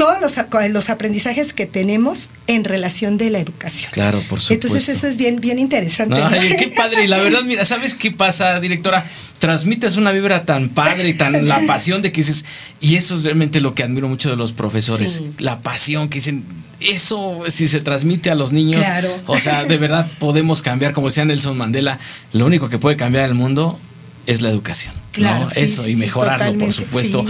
[0.00, 3.90] todos los, los aprendizajes que tenemos en relación de la educación.
[3.92, 4.54] Claro, por supuesto.
[4.68, 6.16] Entonces eso es bien, bien interesante.
[6.18, 6.26] ¿no?
[6.26, 7.04] Ay, qué padre.
[7.04, 9.04] Y la verdad, mira, ¿sabes qué pasa, directora?
[9.38, 12.46] Transmites una vibra tan padre y tan la pasión de que dices,
[12.80, 15.30] y eso es realmente lo que admiro mucho de los profesores, Sí.
[15.38, 16.44] la pasión que dicen.
[16.80, 19.14] Eso, si se transmite a los niños, Claro.
[19.26, 21.98] o sea, de verdad podemos cambiar, como decía Nelson Mandela,
[22.32, 23.78] lo único que puede cambiar el mundo
[24.26, 24.94] es la educación.
[24.94, 25.02] ¿no?
[25.12, 27.22] Claro, sí, Eso, sí, y mejorarlo, por supuesto.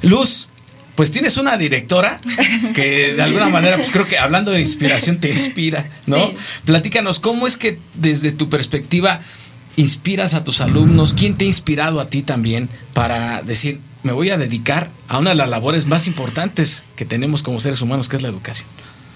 [0.00, 0.48] Luz,
[0.94, 2.20] pues tienes una directora
[2.74, 6.16] que de alguna manera, pues creo que hablando de inspiración te inspira, ¿no?
[6.28, 6.36] Sí.
[6.64, 9.20] Platícanos, ¿cómo es que desde tu perspectiva
[9.76, 11.14] inspiras a tus alumnos?
[11.14, 15.30] ¿Quién te ha inspirado a ti también para decir, me voy a dedicar a una
[15.30, 18.68] de las labores más importantes que tenemos como seres humanos, que es la educación?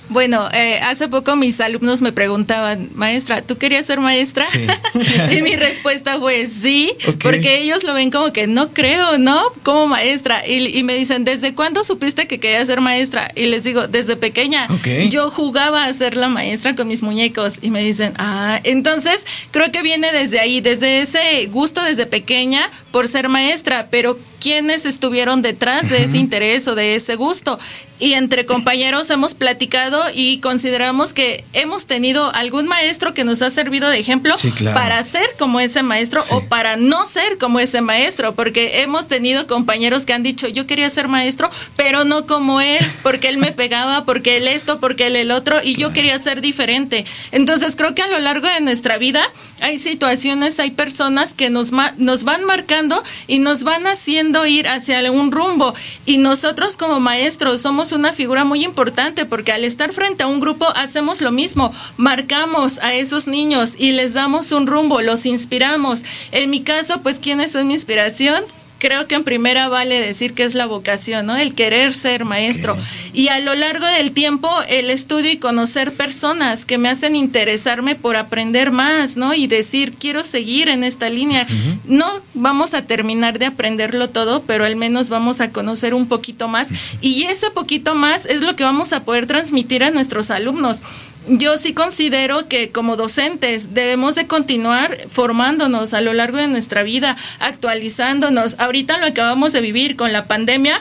[0.08, 4.44] Bueno, eh, hace poco mis alumnos me preguntaban, maestra, ¿tú querías ser maestra?
[4.44, 4.66] Sí.
[5.36, 6.92] y mi respuesta fue sí,
[7.22, 9.40] porque ellos lo ven como que no creo, ¿no?
[9.62, 10.46] Como maestra.
[10.46, 13.30] Y, me dicen, ¿desde cuándo supiste que querías ser maestra?
[13.34, 14.68] Y les digo, desde pequeña.
[15.10, 17.58] Yo jugaba a ser la maestra con mis muñecos.
[17.60, 22.68] Y me dicen, ah, entonces creo que viene desde ahí, desde ese gusto desde pequeña
[22.90, 27.58] por ser maestra, pero quiénes estuvieron detrás de ese interés o de ese gusto.
[28.00, 33.50] Y entre compañeros hemos platicado y consideramos que hemos tenido algún maestro que nos ha
[33.50, 34.36] servido de ejemplo
[34.72, 39.48] para ser como ese maestro o para no ser como ese maestro, porque hemos tenido
[39.48, 43.50] compañeros que han dicho, yo quería ser maestro, pero no como él, porque él me
[43.50, 47.04] pegaba, porque él esto, porque él el otro, y yo quería ser diferente.
[47.32, 49.22] Entonces creo que a lo largo de nuestra vida
[49.60, 55.10] hay situaciones, hay personas que nos, nos van marcando y nos van haciendo ir hacia
[55.10, 55.74] un rumbo.
[56.06, 60.40] Y nosotros como maestros somos una figura muy importante porque al estar frente a un
[60.40, 66.04] grupo hacemos lo mismo, marcamos a esos niños y les damos un rumbo, los inspiramos.
[66.32, 68.42] En mi caso, pues, ¿quiénes son mi inspiración?
[68.78, 71.36] Creo que en primera vale decir que es la vocación, ¿no?
[71.36, 72.76] El querer ser maestro.
[73.12, 77.94] Y a lo largo del tiempo, el estudio y conocer personas que me hacen interesarme
[77.94, 79.34] por aprender más, ¿no?
[79.34, 81.46] Y decir, quiero seguir en esta línea.
[81.86, 86.48] No vamos a terminar de aprenderlo todo, pero al menos vamos a conocer un poquito
[86.48, 86.68] más.
[87.00, 90.82] Y ese poquito más es lo que vamos a poder transmitir a nuestros alumnos
[91.26, 96.82] yo sí considero que como docentes debemos de continuar formándonos a lo largo de nuestra
[96.82, 98.56] vida, actualizándonos.
[98.58, 100.80] Ahorita lo acabamos de vivir con la pandemia.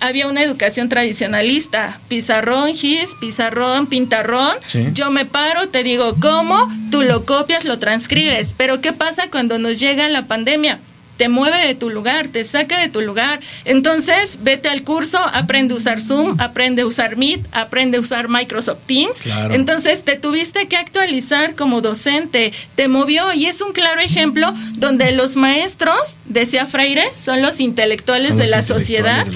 [0.00, 4.56] Había una educación tradicionalista, pizarrón, gis, pizarrón, pintarrón.
[4.94, 8.54] Yo me paro, te digo cómo, tú lo copias, lo transcribes.
[8.56, 10.80] Pero ¿qué pasa cuando nos llega la pandemia?
[11.20, 13.40] Te mueve de tu lugar, te saca de tu lugar.
[13.66, 18.30] Entonces, vete al curso, aprende a usar Zoom, aprende a usar Meet, aprende a usar
[18.30, 19.24] Microsoft Teams.
[19.50, 25.12] Entonces, te tuviste que actualizar como docente, te movió y es un claro ejemplo donde
[25.12, 29.26] los maestros, decía Freire, son los intelectuales, de, la sociedad.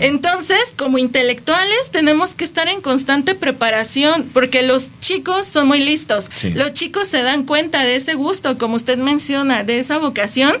[0.00, 6.28] Entonces, como intelectuales, tenemos que estar en constante preparación porque los chicos son muy listos.
[6.54, 10.56] Los chicos se dan cuenta de ese gusto, como usted menciona, de esa vocación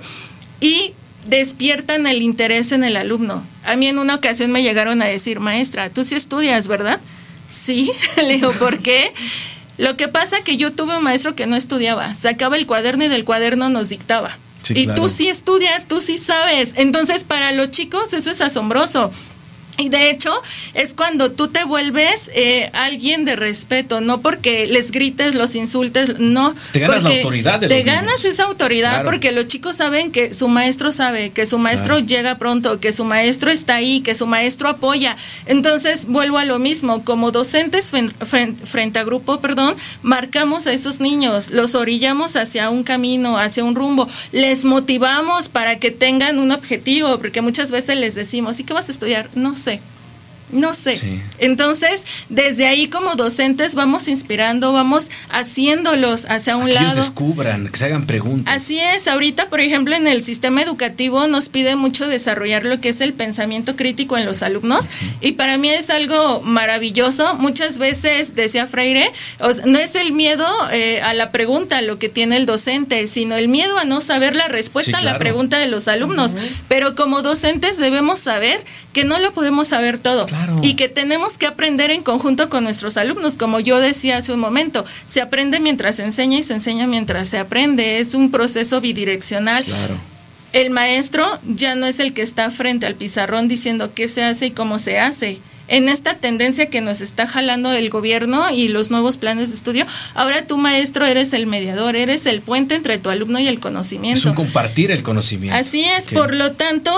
[0.60, 0.92] y
[1.26, 3.44] despiertan el interés en el alumno.
[3.64, 7.00] A mí en una ocasión me llegaron a decir, maestra, tú sí estudias, ¿verdad?
[7.48, 9.12] Sí, le digo, ¿por qué?
[9.76, 13.08] Lo que pasa que yo tuve un maestro que no estudiaba, sacaba el cuaderno y
[13.08, 14.36] del cuaderno nos dictaba.
[14.70, 16.72] y tú sí estudias, tú sí sabes.
[16.76, 19.12] Entonces, para los chicos eso es asombroso.
[19.80, 20.32] Y de hecho,
[20.74, 26.18] es cuando tú te vuelves eh, alguien de respeto, no porque les grites, los insultes,
[26.18, 26.52] no.
[26.72, 30.48] Te ganas la autoridad de Te ganas esa autoridad porque los chicos saben que su
[30.48, 34.68] maestro sabe, que su maestro llega pronto, que su maestro está ahí, que su maestro
[34.68, 35.16] apoya.
[35.46, 37.92] Entonces, vuelvo a lo mismo, como docentes
[38.24, 43.76] frente a grupo, perdón, marcamos a esos niños, los orillamos hacia un camino, hacia un
[43.76, 48.74] rumbo, les motivamos para que tengan un objetivo, porque muchas veces les decimos, ¿y qué
[48.74, 49.30] vas a estudiar?
[49.36, 49.97] No sé sei.
[50.50, 50.98] No sé.
[51.38, 56.86] Entonces, desde ahí como docentes vamos inspirando, vamos haciéndolos hacia un lado.
[56.86, 58.54] Que ellos descubran, que se hagan preguntas.
[58.54, 59.08] Así es.
[59.08, 63.12] Ahorita, por ejemplo, en el sistema educativo nos pide mucho desarrollar lo que es el
[63.12, 64.88] pensamiento crítico en los alumnos
[65.20, 67.34] y para mí es algo maravilloso.
[67.36, 69.10] Muchas veces, decía Freire,
[69.64, 73.48] no es el miedo eh, a la pregunta lo que tiene el docente, sino el
[73.48, 76.32] miedo a no saber la respuesta a la pregunta de los alumnos.
[76.68, 80.26] Pero como docentes debemos saber que no lo podemos saber todo.
[80.62, 83.36] Y que tenemos que aprender en conjunto con nuestros alumnos.
[83.36, 87.28] Como yo decía hace un momento, se aprende mientras se enseña y se enseña mientras
[87.28, 88.00] se aprende.
[88.00, 89.64] Es un proceso bidireccional.
[90.52, 94.46] El maestro ya no es el que está frente al pizarrón diciendo qué se hace
[94.46, 98.90] y cómo se hace en esta tendencia que nos está jalando el gobierno y los
[98.90, 103.10] nuevos planes de estudio, ahora tú maestro eres el mediador, eres el puente entre tu
[103.10, 104.18] alumno y el conocimiento.
[104.18, 105.56] Es un compartir el conocimiento.
[105.56, 106.92] Así es, por lo tanto,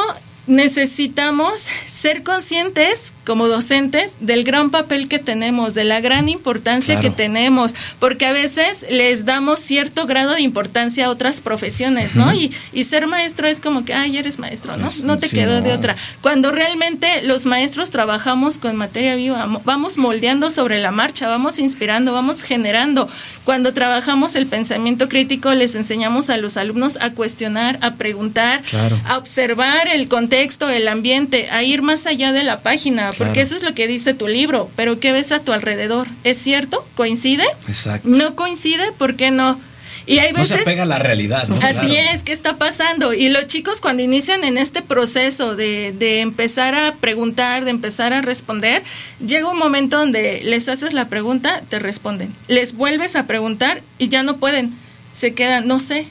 [0.50, 7.10] necesitamos ser conscientes como docentes del gran papel que tenemos, de la gran importancia que
[7.10, 12.32] tenemos, porque a veces les damos cierto grado de importancia a otras profesiones, ¿no?
[12.34, 14.88] y, y, ser maestro es como que, ay, eres maestro, ¿no?
[15.04, 15.94] no te quedó de otra.
[16.20, 22.12] Cuando realmente los maestros trabajamos con materia viva, vamos moldeando sobre la marcha, vamos inspirando,
[22.12, 23.08] vamos generando.
[23.44, 28.60] Cuando trabajamos el pensamiento crítico, les enseñamos a los alumnos a cuestionar, a preguntar,
[29.06, 33.56] a observar el contexto, el ambiente, a ir más allá de la página, porque eso
[33.56, 36.06] es lo que dice tu libro, pero ¿qué ves a tu alrededor?
[36.24, 36.86] ¿Es cierto?
[36.94, 37.44] ¿Coincide?
[37.68, 38.08] Exacto.
[38.08, 38.92] ¿No coincide?
[38.98, 39.60] ¿Por qué no?
[40.06, 40.50] Y hay veces...
[40.50, 41.54] No se apega a la realidad, ¿no?
[41.56, 42.10] Así Claro.
[42.12, 43.12] es, ¿qué está pasando?
[43.12, 48.12] Y los chicos cuando inician en este proceso de, de empezar a preguntar, de empezar
[48.12, 48.82] a responder,
[49.24, 52.32] llega un momento donde les haces la pregunta, te responden.
[52.48, 54.72] Les vuelves a preguntar y ya no pueden.
[55.12, 56.08] Se quedan, no sé.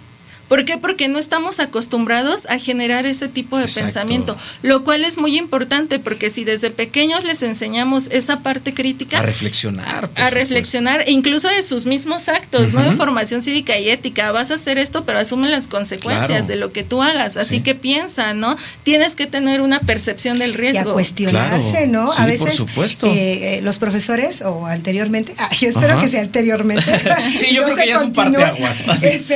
[0.49, 0.77] ¿Por qué?
[0.77, 3.85] Porque no estamos acostumbrados a generar ese tipo de Exacto.
[3.85, 9.19] pensamiento, lo cual es muy importante porque si desde pequeños les enseñamos esa parte crítica,
[9.19, 10.09] A reflexionar.
[10.09, 12.85] por a reflexionar, e incluso de sus mismos actos, ¿no?
[12.85, 14.31] Información cívica y ética.
[14.31, 16.45] Vas a hacer esto, pero asume las consecuencias Claro.
[16.47, 17.37] de lo que tú hagas.
[17.37, 17.61] Así Sí.
[17.61, 18.55] que piensa, ¿no?
[18.83, 20.93] Tienes que tener una percepción del y a riesgo.
[20.93, 21.87] cuestionarse, Claro.
[21.91, 22.11] ¿no?
[22.11, 23.05] Sí, a por veces supuesto.
[23.07, 26.01] eh, eh, los profesores o anteriormente, ah, yo espero Ajá.
[26.01, 26.83] que sea anteriormente.
[27.31, 29.33] Sí, yo no creo que ya es un parteaguas, así es.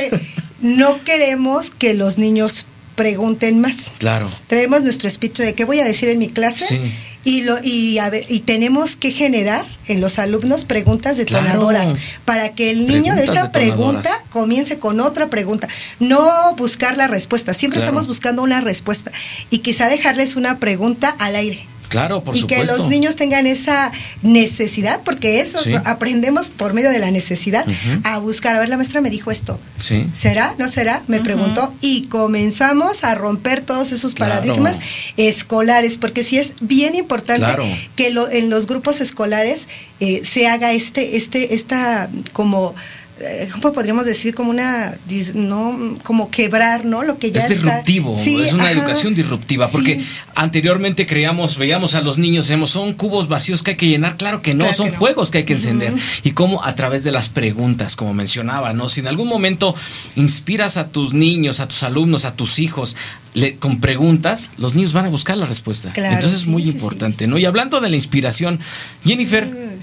[0.64, 2.64] No queremos que los niños
[2.96, 3.90] pregunten más.
[3.98, 4.30] Claro.
[4.46, 6.80] Traemos nuestro speech de qué voy a decir en mi clase Sí.
[7.24, 12.00] y lo y, a ver, y tenemos que generar en los alumnos preguntas detonadoras Claro.
[12.24, 17.52] para que el niño de esa pregunta comience con otra pregunta, no buscar la respuesta,
[17.52, 17.90] siempre Claro.
[17.90, 19.10] estamos buscando una respuesta
[19.50, 21.66] y quizá dejarles una pregunta al aire.
[21.94, 22.74] Claro, por y supuesto.
[22.74, 23.90] que los niños tengan esa
[24.22, 25.72] necesidad, porque eso Sí.
[25.84, 27.64] aprendemos por medio de la necesidad
[28.04, 28.56] a buscar.
[28.56, 29.58] A ver, la maestra me dijo esto.
[29.78, 30.06] Sí.
[30.12, 30.54] ¿Será?
[30.58, 31.02] ¿No será?
[31.08, 31.72] Me preguntó.
[31.80, 34.34] Y comenzamos a romper todos esos Claro.
[34.34, 34.76] paradigmas
[35.16, 37.64] escolares, porque sí es bien importante Claro.
[37.96, 39.66] que lo- en los grupos escolares
[40.00, 42.74] eh, se haga este, este, esta como
[43.20, 44.34] eh, ¿cómo podríamos decir?
[44.34, 44.96] Como una,
[45.34, 47.02] no, como quebrar, ¿no?
[47.04, 47.64] Lo que ya es está.
[47.66, 48.72] disruptivo, Sí, es una ajá.
[48.72, 50.06] educación disruptiva, porque Sí.
[50.34, 54.42] anteriormente creíamos, veíamos a los niños, decíamos, son cubos vacíos que hay que llenar, claro
[54.42, 54.98] que no, Claro son que no.
[54.98, 55.92] fuegos que hay que encender.
[56.24, 58.88] Y cómo a través de las preguntas, como mencionaba, ¿no?
[58.88, 59.74] Si en algún momento
[60.16, 62.96] inspiras a tus niños, a tus alumnos, a tus hijos,
[63.34, 65.92] le- con preguntas, los niños van a buscar la respuesta.
[65.92, 67.36] Claro, Entonces es sí, muy sí, importante, ¿no?
[67.38, 68.60] Y hablando de la inspiración,
[69.04, 69.73] Jennifer, ¿a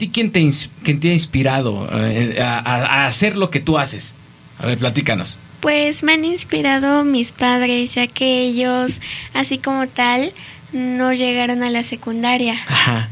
[0.00, 0.50] ti quién te,
[0.82, 4.16] quién te ha inspirado eh, a, a- a hacer lo que tú haces?
[4.58, 5.38] A ver, platícanos.
[5.60, 8.94] Pues me han inspirado mis padres, ya que ellos,
[9.34, 10.32] así como tal,
[10.72, 12.58] no llegaron a la secundaria.
[12.66, 13.08] Ajá.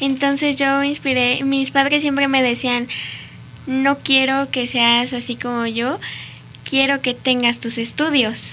[0.00, 2.86] Entonces yo me inspiré, mis padres siempre me decían,
[3.66, 5.98] no quiero que seas así como yo,
[6.68, 8.52] quiero que tengas tus estudios.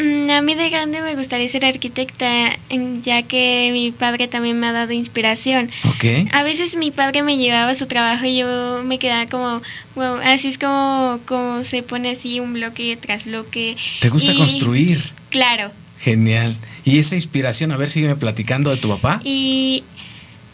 [0.00, 2.56] Mm, A mí de grande me gustaría ser arquitecta,
[3.04, 5.70] ya que mi padre también me ha dado inspiración.
[5.84, 6.04] Ok.
[6.32, 9.60] A veces mi padre me llevaba a su trabajo y yo me quedaba como,
[9.96, 13.76] wow, así es como, como se pone así un bloque tras bloque.
[14.00, 15.02] ¿Te gusta Y- construir?
[15.30, 15.70] Claro.
[15.98, 16.56] Genial.
[16.84, 17.72] ¿Y esa inspiración?
[17.72, 19.20] A ver, sígueme platicando de tu papá.
[19.22, 19.84] Y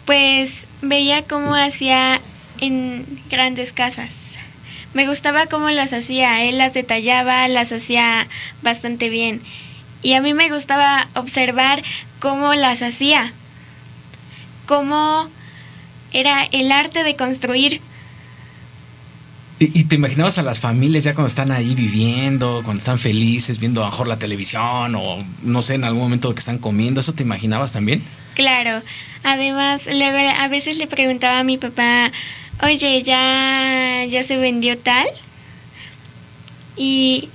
[0.06, 0.50] pues
[0.82, 2.20] veía cómo hacía
[2.60, 4.10] en grandes casas.
[4.96, 8.26] Me gustaba cómo las hacía, él las detallaba, las hacía
[8.62, 9.42] bastante bien.
[10.02, 11.82] Y a mí me gustaba observar
[12.18, 13.30] cómo las hacía,
[14.64, 15.28] cómo
[16.14, 17.82] era el arte de construir.
[19.58, 23.58] ¿Y, y te imaginabas a las familias ya cuando están ahí viviendo, cuando están felices,
[23.60, 27.00] viendo a lo mejor la televisión o no sé, en algún momento que están comiendo?
[27.00, 28.02] ¿Eso te imaginabas también?
[28.34, 28.80] Claro.
[29.24, 32.12] Además, luego a veces le preguntaba a mi papá,
[32.62, 35.06] oye, ¿ya, ya se vendió tal?
[36.76, 37.28] Y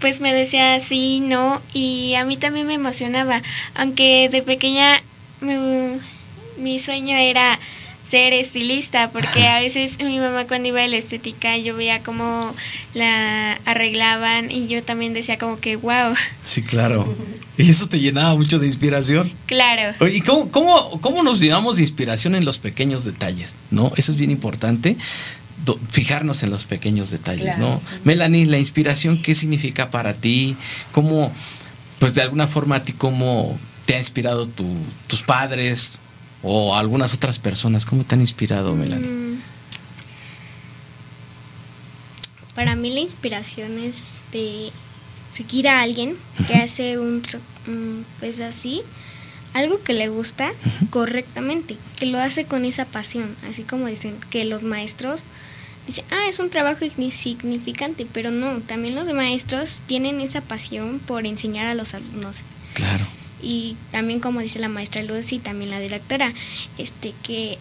[0.00, 3.42] pues me decía sí, no, y a mí también me emocionaba,
[3.74, 5.02] aunque de pequeña
[5.40, 5.54] mi,
[6.58, 7.58] mi sueño era
[8.10, 12.54] ser estilista, porque a veces mi mamá cuando iba a la estética yo veía cómo
[12.94, 16.14] la arreglaban y yo también decía como que, wow,
[16.44, 17.04] Sí, claro.
[17.58, 19.32] Y eso te llenaba mucho de inspiración.
[19.46, 19.94] claro.
[20.12, 23.54] ¿Y cómo, cómo, cómo nos llenamos de inspiración en los pequeños detalles?
[23.70, 23.92] ¿No?
[23.96, 24.94] Eso es bien importante.
[25.90, 27.76] Fijarnos en los pequeños detalles, Claro, ¿no?
[27.78, 27.82] sí.
[28.04, 30.54] Melanie, la inspiración, ¿qué significa para ti?
[30.92, 31.32] ¿Cómo,
[31.98, 35.98] pues de alguna forma a ti, cómo te ha inspirado tu- tus padres
[36.42, 37.84] o algunas otras personas?
[37.84, 39.08] ¿Cómo te han inspirado, Melanie?
[39.08, 39.26] Mm,
[42.54, 44.72] Para mí la inspiración es de
[45.30, 46.16] seguir a alguien
[46.48, 48.80] que hace un, mm, pues así,
[49.52, 50.52] algo que le gusta
[50.90, 55.24] correctamente, que lo hace con esa pasión, así como dicen que los maestros
[55.86, 61.26] dicen, ah, es un trabajo insignificante, pero no, también los maestros tienen esa pasión por
[61.26, 62.38] enseñar a los alumnos
[62.74, 63.06] Claro.
[63.46, 66.32] Y también como dice la maestra Luz y también la directora,
[66.78, 67.58] este que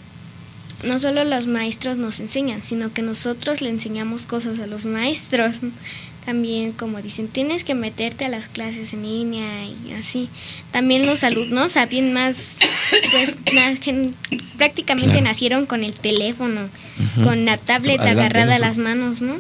[0.83, 5.57] no solo los maestros nos enseñan, sino que nosotros le enseñamos cosas a los maestros.
[6.25, 10.27] También como dicen, tienes que meterte a las clases en línea y así.
[10.71, 12.57] También los alumnos saben más,
[13.11, 13.37] pues
[14.57, 15.21] prácticamente Claro.
[15.23, 16.61] nacieron con el teléfono,
[17.23, 19.35] con la tablet Adelante, agarrada a las manos, ¿no?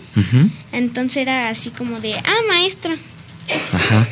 [0.71, 2.95] Entonces era así como de, ah, maestra,
[3.73, 4.07] Ajá.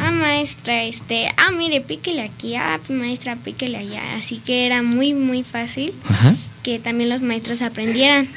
[0.00, 4.16] Ah, maestra, este, ah, mire, píquele aquí, ah, maestra, píquele allá.
[4.16, 6.36] Así que era muy, muy fácil Ajá.
[6.62, 8.28] que también los maestros aprendieran.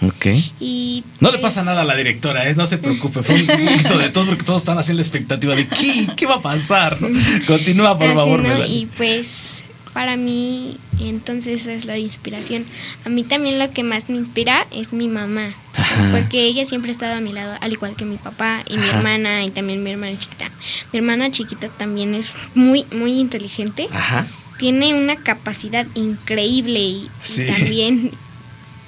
[0.00, 0.26] Ok.
[0.60, 2.54] Y No le pues, pasa nada a la directora, ¿eh?
[2.54, 3.22] no se preocupe.
[3.22, 6.36] Fue un poquito de todo porque todos están haciendo la expectativa de ¿qué, qué va
[6.36, 7.00] a pasar?
[7.02, 7.08] ¿no?
[7.46, 8.44] Continúa, por así, favor.
[8.68, 12.64] Y pues para mí, entonces es la inspiración.
[13.04, 15.52] A mí también lo que más me inspira es mi mamá,
[15.92, 16.18] Ajá.
[16.18, 18.88] porque ella siempre ha estado a mi lado, al igual que mi papá y mi
[18.88, 20.50] hermana y también mi hermana chiquita.
[20.92, 23.88] Mi hermana chiquita también es muy, muy inteligente.
[23.92, 24.26] Ajá.
[24.58, 28.10] Tiene una capacidad increíble y, y también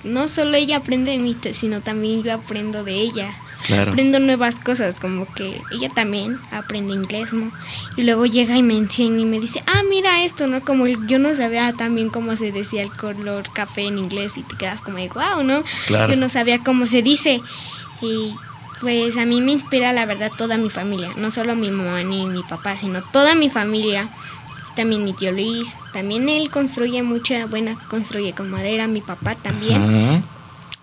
[0.04, 3.32] no solo ella aprende de mí, sino también yo aprendo de ella.
[3.66, 3.92] Claro.
[3.92, 7.51] Aprendo nuevas cosas, como que ella también aprende inglés, ¿no?
[7.96, 10.61] Y luego llega y me enseña y me dice, ah, mira esto, ¿no?
[10.62, 14.57] Como yo no sabía también cómo se decía el color café en inglés y te
[14.57, 15.62] quedas como de, wow, ¿no?
[15.87, 16.12] Claro.
[16.12, 17.40] Yo no sabía cómo se dice.
[18.01, 18.33] Y
[18.81, 22.27] pues a mí me inspira la verdad toda mi familia, no solo mi mamá ni
[22.27, 24.09] mi papá, sino toda mi familia.
[24.77, 29.83] También mi tío Luis, también él construye mucha buena, construye con madera, mi papá también.
[29.83, 30.23] Ajá.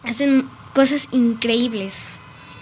[0.04, 2.06] Hacen cosas increíbles.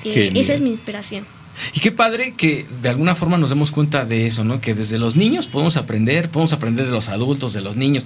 [0.05, 1.25] Eh, esa es mi inspiración.
[1.73, 4.59] Y qué padre que de alguna forma nos demos cuenta de eso, ¿no?
[4.59, 8.03] Que desde los niños podemos aprender, podemos aprender de los adultos, de los niños.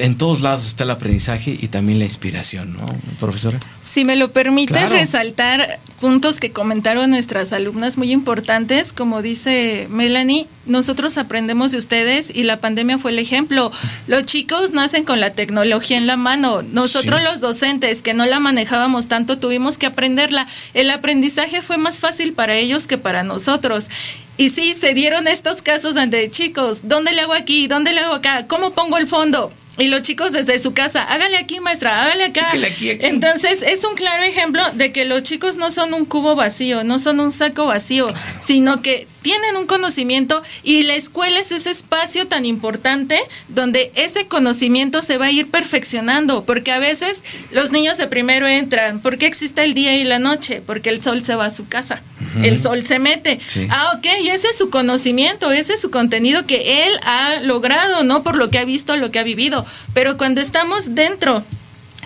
[0.00, 2.86] En todos lados está el aprendizaje y también la inspiración, ¿no,
[3.20, 3.60] profesora?
[3.82, 4.94] Si me lo permite Claro.
[4.94, 12.30] resaltar puntos que comentaron nuestras alumnas muy importantes, como dice Melanie, nosotros aprendemos de ustedes
[12.34, 13.70] y la pandemia fue el ejemplo.
[14.06, 16.62] Los chicos nacen con la tecnología en la mano.
[16.62, 17.26] Nosotros Sí.
[17.26, 20.46] los docentes que no la manejábamos tanto tuvimos que aprenderla.
[20.72, 23.90] El aprendizaje fue más fácil para ellos que para nosotros.
[24.38, 27.66] Y sí, se dieron estos casos donde chicos, ¿dónde le hago aquí?
[27.66, 28.46] ¿Dónde le hago acá?
[28.46, 29.52] ¿Cómo pongo el fondo?
[29.80, 32.48] Y los chicos desde su casa, hágale aquí, maestra, hágale acá.
[32.52, 32.90] Aquí, aquí.
[33.00, 36.98] Entonces, es un claro ejemplo de que los chicos no son un cubo vacío, no
[36.98, 38.06] son un saco vacío,
[38.38, 44.26] sino que tienen un conocimiento y la escuela es ese espacio tan importante donde ese
[44.26, 49.18] conocimiento se va a ir perfeccionando, porque a veces los niños de primero entran, ¿por
[49.18, 50.62] qué existe el día y la noche?
[50.64, 52.02] Porque el sol se va a su casa,
[52.42, 53.38] el sol se mete.
[53.46, 53.66] Sí.
[53.70, 58.04] Ah, ok, y ese es su conocimiento, ese es su contenido que él ha logrado,
[58.04, 58.22] ¿no?
[58.22, 59.64] Por lo que ha visto, lo que ha vivido.
[59.94, 61.44] Pero cuando estamos dentro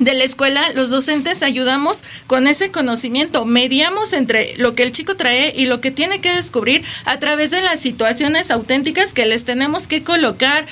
[0.01, 5.17] de la escuela, los docentes ayudamos con ese conocimiento, mediamos entre lo que el chico
[5.17, 9.45] trae y lo que tiene que descubrir a través de las situaciones auténticas que les
[9.45, 10.67] tenemos que colocar.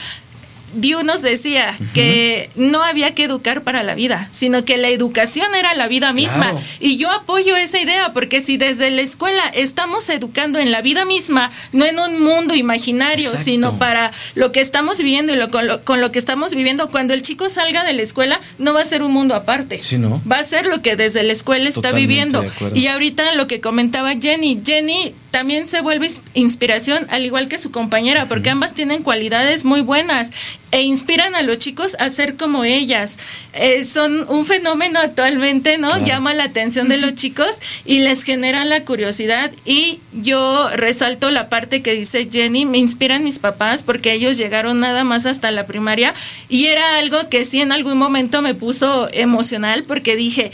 [0.75, 5.55] Dios nos decía que no había que educar para la vida, sino que la educación
[5.55, 6.51] era la vida misma.
[6.51, 6.61] Claro.
[6.81, 11.05] Y yo apoyo esa idea, porque si desde la escuela estamos educando en la vida
[11.05, 13.45] misma, no en un mundo imaginario, Exacto.
[13.45, 16.91] sino para lo que estamos viviendo y lo, con, lo, con lo que estamos viviendo,
[16.91, 19.83] cuando el chico salga de la escuela, no va a ser un mundo aparte.
[19.83, 20.23] Sí, ¿no?
[20.31, 22.45] Va a ser lo que desde la escuela está Totalmente viviendo.
[22.75, 27.59] Y ahorita lo que comentaba Jenny, Jenny también se vuelve ins- inspiración, al igual que
[27.59, 30.31] su compañera, porque ambas tienen cualidades muy buenas
[30.73, 33.19] e inspiran a los chicos a ser como ellas.
[33.53, 35.89] Eh, son un fenómeno actualmente, ¿no?
[35.89, 36.07] Claro.
[36.07, 39.53] Llama la atención de los chicos y les genera la curiosidad.
[39.65, 44.81] Y yo resalto la parte que dice Jenny, me inspiran mis papás porque ellos llegaron
[44.81, 46.15] nada más hasta la primaria
[46.49, 50.53] y era algo que sí en algún momento me puso emocional porque dije,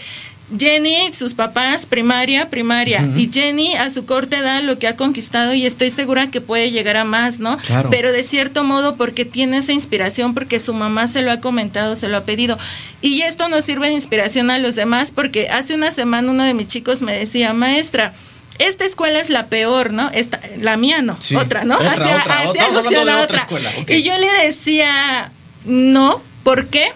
[0.57, 3.07] Jenny, sus papás, primaria, primaria.
[3.17, 6.71] Y Jenny a su corta edad lo que ha conquistado y estoy segura que puede
[6.71, 7.57] llegar a más, ¿no?
[7.59, 7.91] Claro.
[7.91, 11.97] Pero de cierto modo porque tiene esa inspiración, porque su mamá se lo ha comentado,
[11.97, 12.57] se lo ha pedido.
[13.03, 16.55] Y esto nos sirve de inspiración a los demás porque hace una semana uno de
[16.55, 18.15] mis chicos me decía, maestra,
[18.59, 20.11] esta escuela es la peor, ¿no?
[20.11, 21.37] Esta, la mía no, Sí.
[21.37, 21.77] otra, ¿no?
[21.77, 22.41] Otra, Hacía- otra.
[23.05, 23.71] de otra escuela.
[23.87, 25.31] Y yo le decía,
[25.65, 26.89] no, ¿por qué?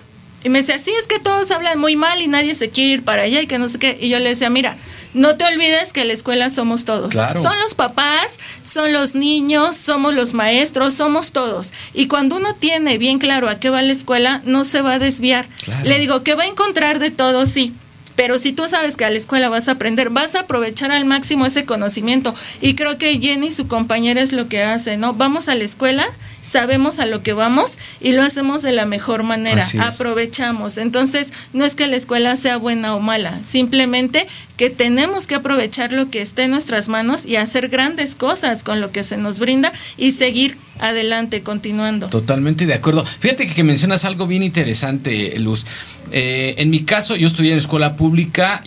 [0.45, 3.05] Y me decía, sí, es que todos hablan muy mal y nadie se quiere ir
[3.05, 3.97] para allá y que no sé qué.
[4.01, 4.77] Y yo le decía, mira,
[5.15, 7.11] no te olvides que la escuela somos todos.
[7.11, 7.41] Claro.
[7.41, 11.73] Son los papás, son los niños, somos los maestros, somos todos.
[11.95, 14.99] Y cuando uno tiene bien claro a qué va la escuela, no se va a
[14.99, 15.47] desviar.
[15.65, 15.85] Claro.
[15.85, 17.75] Le digo que va a encontrar de todo, sí.
[18.17, 21.05] Pero si tú sabes que a la escuela vas a aprender, vas a aprovechar al
[21.05, 22.35] máximo ese conocimiento.
[22.61, 25.15] Y creo que Jenny, su compañera, es lo que hace, ¿no?
[25.15, 26.07] Vamos a la escuela,
[26.43, 29.67] sabemos a lo que vamos y lo hacemos de la mejor manera.
[29.81, 30.79] Aprovechamos.
[30.79, 35.93] Entonces, no es que la escuela sea buena o mala, simplemente que tenemos que aprovechar
[35.93, 39.39] lo que esté en nuestras manos y hacer grandes cosas con lo que se nos
[39.39, 42.09] brinda y seguir adelante, continuando.
[42.09, 43.05] Totalmente de acuerdo.
[43.05, 45.65] Fíjate que, que mencionas algo bien interesante, Luz.
[46.13, 48.12] Eh, en mi caso, yo estudié en escuela pública,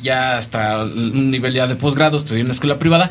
[0.01, 3.09] ya hasta un nivel ya de posgrado, estudié en una escuela privada.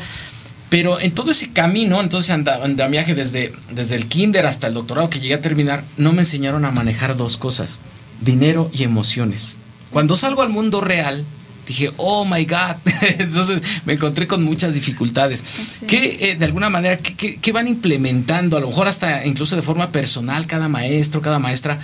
[0.69, 5.09] Pero en todo ese camino, entonces anda- andamiaje desde, desde el kinder hasta el doctorado
[5.09, 7.81] que llegué a terminar, no me enseñaron a manejar dos cosas,
[8.21, 9.57] dinero y emociones.
[9.91, 11.23] Cuando salgo al mundo real,
[11.67, 12.75] dije, oh my God,
[13.19, 15.43] entonces me encontré con muchas dificultades.
[15.87, 18.57] ¿Qué, eh, de alguna manera, ¿qué, qué- qué van implementando?
[18.57, 21.79] A lo mejor hasta incluso de forma personal, cada maestro, cada maestra,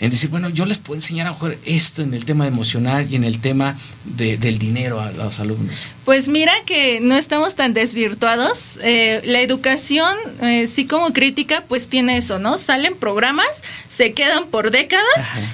[0.00, 3.16] en decir, bueno, yo les puedo enseñar a mejor esto en el tema emocional y
[3.16, 5.88] en el tema de, del dinero a los alumnos?
[6.04, 8.78] Pues mira que no estamos tan desvirtuados.
[8.82, 12.58] Eh, la educación, eh, sí como crítica, pues tiene eso, ¿no?
[12.58, 15.04] Salen programas, se quedan por décadas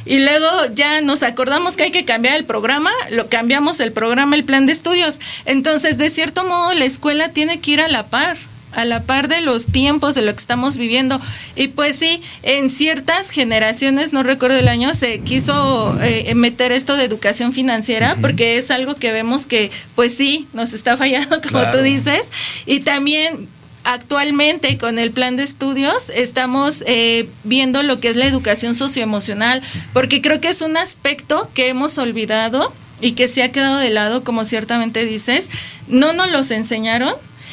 [0.05, 4.37] y luego ya nos acordamos que hay que cambiar el programa, lo cambiamos el programa,
[4.37, 5.21] el plan de estudios.
[5.45, 8.37] Entonces, de cierto modo, la escuela tiene que ir a la par
[8.73, 11.21] a la par de los tiempos de lo que estamos viviendo.
[11.57, 16.97] Y pues sí, en ciertas generaciones, no recuerdo el año, se quiso eh, meter esto
[16.97, 21.71] de educación financiera, porque es algo que vemos que, pues sí, nos está fallando, como
[21.71, 22.31] tú dices.
[22.67, 23.49] Y también
[23.85, 29.61] actualmente con el plan de estudios estamos eh, viendo lo que es la educación socioemocional,
[29.93, 33.91] porque creo que es un aspecto que hemos olvidado y que se ha quedado de
[33.91, 35.51] lado, como ciertamente dices.
[35.89, 37.13] No nos los enseñaron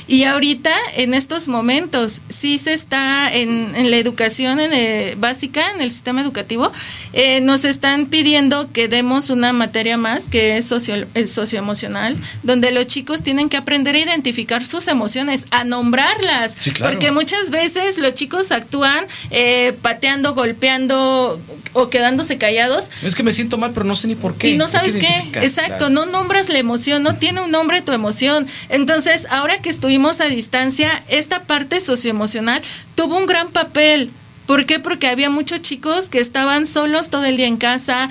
[0.10, 5.82] y ahorita, en estos momentos, sí se está en, la educación en eh, básica, en
[5.82, 6.72] el sistema educativo,
[7.14, 12.88] eh, nos están pidiendo que demos una materia más que es, socio, socioemocional, donde los
[12.88, 16.56] chicos tienen que aprender a identificar sus emociones, a nombrarlas.
[16.82, 21.40] Porque muchas veces los chicos actúan eh, pateando, golpeando
[21.74, 22.90] o quedándose callados.
[23.04, 24.50] Es que me siento mal, pero no sé ni por qué.
[24.50, 25.30] Y no sabes qué.
[25.40, 28.48] Exacto, no nombras la emoción, no tiene un nombre tu emoción.
[28.70, 32.62] Entonces, ahora que estuvimos a distancia, esta parte socioemocional
[32.96, 34.12] tuvo un gran papel.
[34.46, 34.80] ¿Por qué?
[34.80, 38.10] Porque había muchos chicos que estaban solos todo el día en casa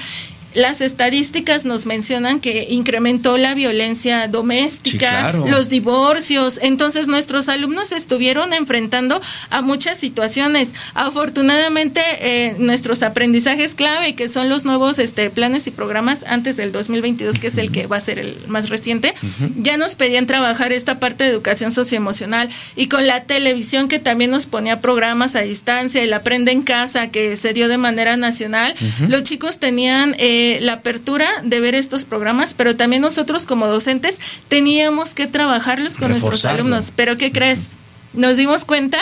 [0.54, 6.58] las estadísticas nos mencionan que incrementó la violencia doméstica, los divorcios.
[6.62, 9.20] Entonces nuestros alumnos estuvieron enfrentando
[9.50, 10.74] a muchas situaciones.
[10.94, 16.72] Afortunadamente eh, nuestros aprendizajes clave, que son los nuevos este, planes y programas antes del
[16.72, 19.14] 2022, que es el que va a ser el más reciente,
[19.56, 24.30] ya nos pedían trabajar esta parte de educación socioemocional y con la televisión que también
[24.30, 28.74] nos ponía programas a distancia, el aprende en casa que se dio de manera nacional,
[29.08, 30.14] los chicos tenían...
[30.18, 34.18] Eh, la apertura de ver estos programas, pero también nosotros como docentes
[34.48, 36.92] teníamos que trabajarlos con nuestros alumnos.
[36.94, 37.76] Pero ¿qué crees?
[38.14, 38.98] Nos dimos cuenta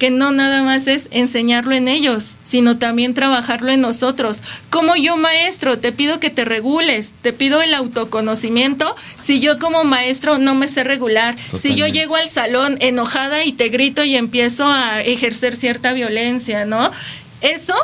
[0.00, 4.42] que no nada más es enseñarlo en ellos, sino también trabajarlo en nosotros.
[4.70, 8.92] Como yo maestro, te pido que te regules, te pido el autoconocimiento.
[9.18, 13.52] Si yo como maestro no me sé regular, si yo llego al salón enojada y
[13.52, 16.90] te grito y empiezo a ejercer cierta violencia, ¿no?
[17.42, 17.74] Eso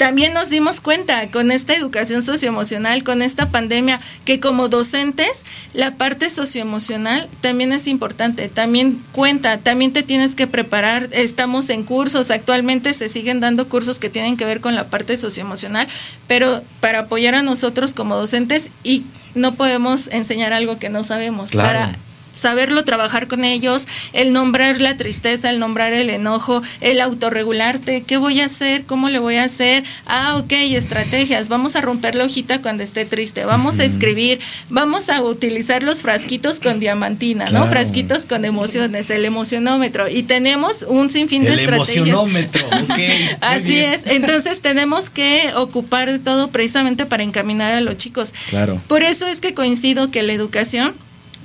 [0.00, 5.44] también nos dimos cuenta con esta educación socioemocional, con esta pandemia, que como docentes
[5.74, 11.10] la parte socioemocional también es importante, también cuenta, también te tienes que preparar.
[11.12, 15.18] Estamos en cursos, actualmente se siguen dando cursos que tienen que ver con la parte
[15.18, 15.86] socioemocional,
[16.26, 21.50] pero para apoyar a nosotros como docentes y no podemos enseñar algo que no sabemos.
[21.50, 21.94] Para
[22.32, 28.16] saberlo trabajar con ellos, el nombrar la tristeza, el nombrar el enojo, el autorregularte, ¿qué
[28.16, 28.84] voy a hacer?
[28.84, 29.84] ¿Cómo le voy a hacer?
[30.06, 35.08] Ah, ok, estrategias, vamos a romper la hojita cuando esté triste, vamos a escribir, vamos
[35.08, 37.66] a utilizar los frasquitos con diamantina, ¿no?
[37.66, 41.96] Frasquitos con emociones, el emocionómetro y tenemos un sinfín de estrategias.
[41.96, 42.98] El emocionómetro, ok.
[43.40, 48.32] Así es, entonces tenemos que ocupar de todo precisamente para encaminar a los chicos.
[48.50, 48.80] Claro.
[48.86, 50.94] Por eso es que coincido que la educación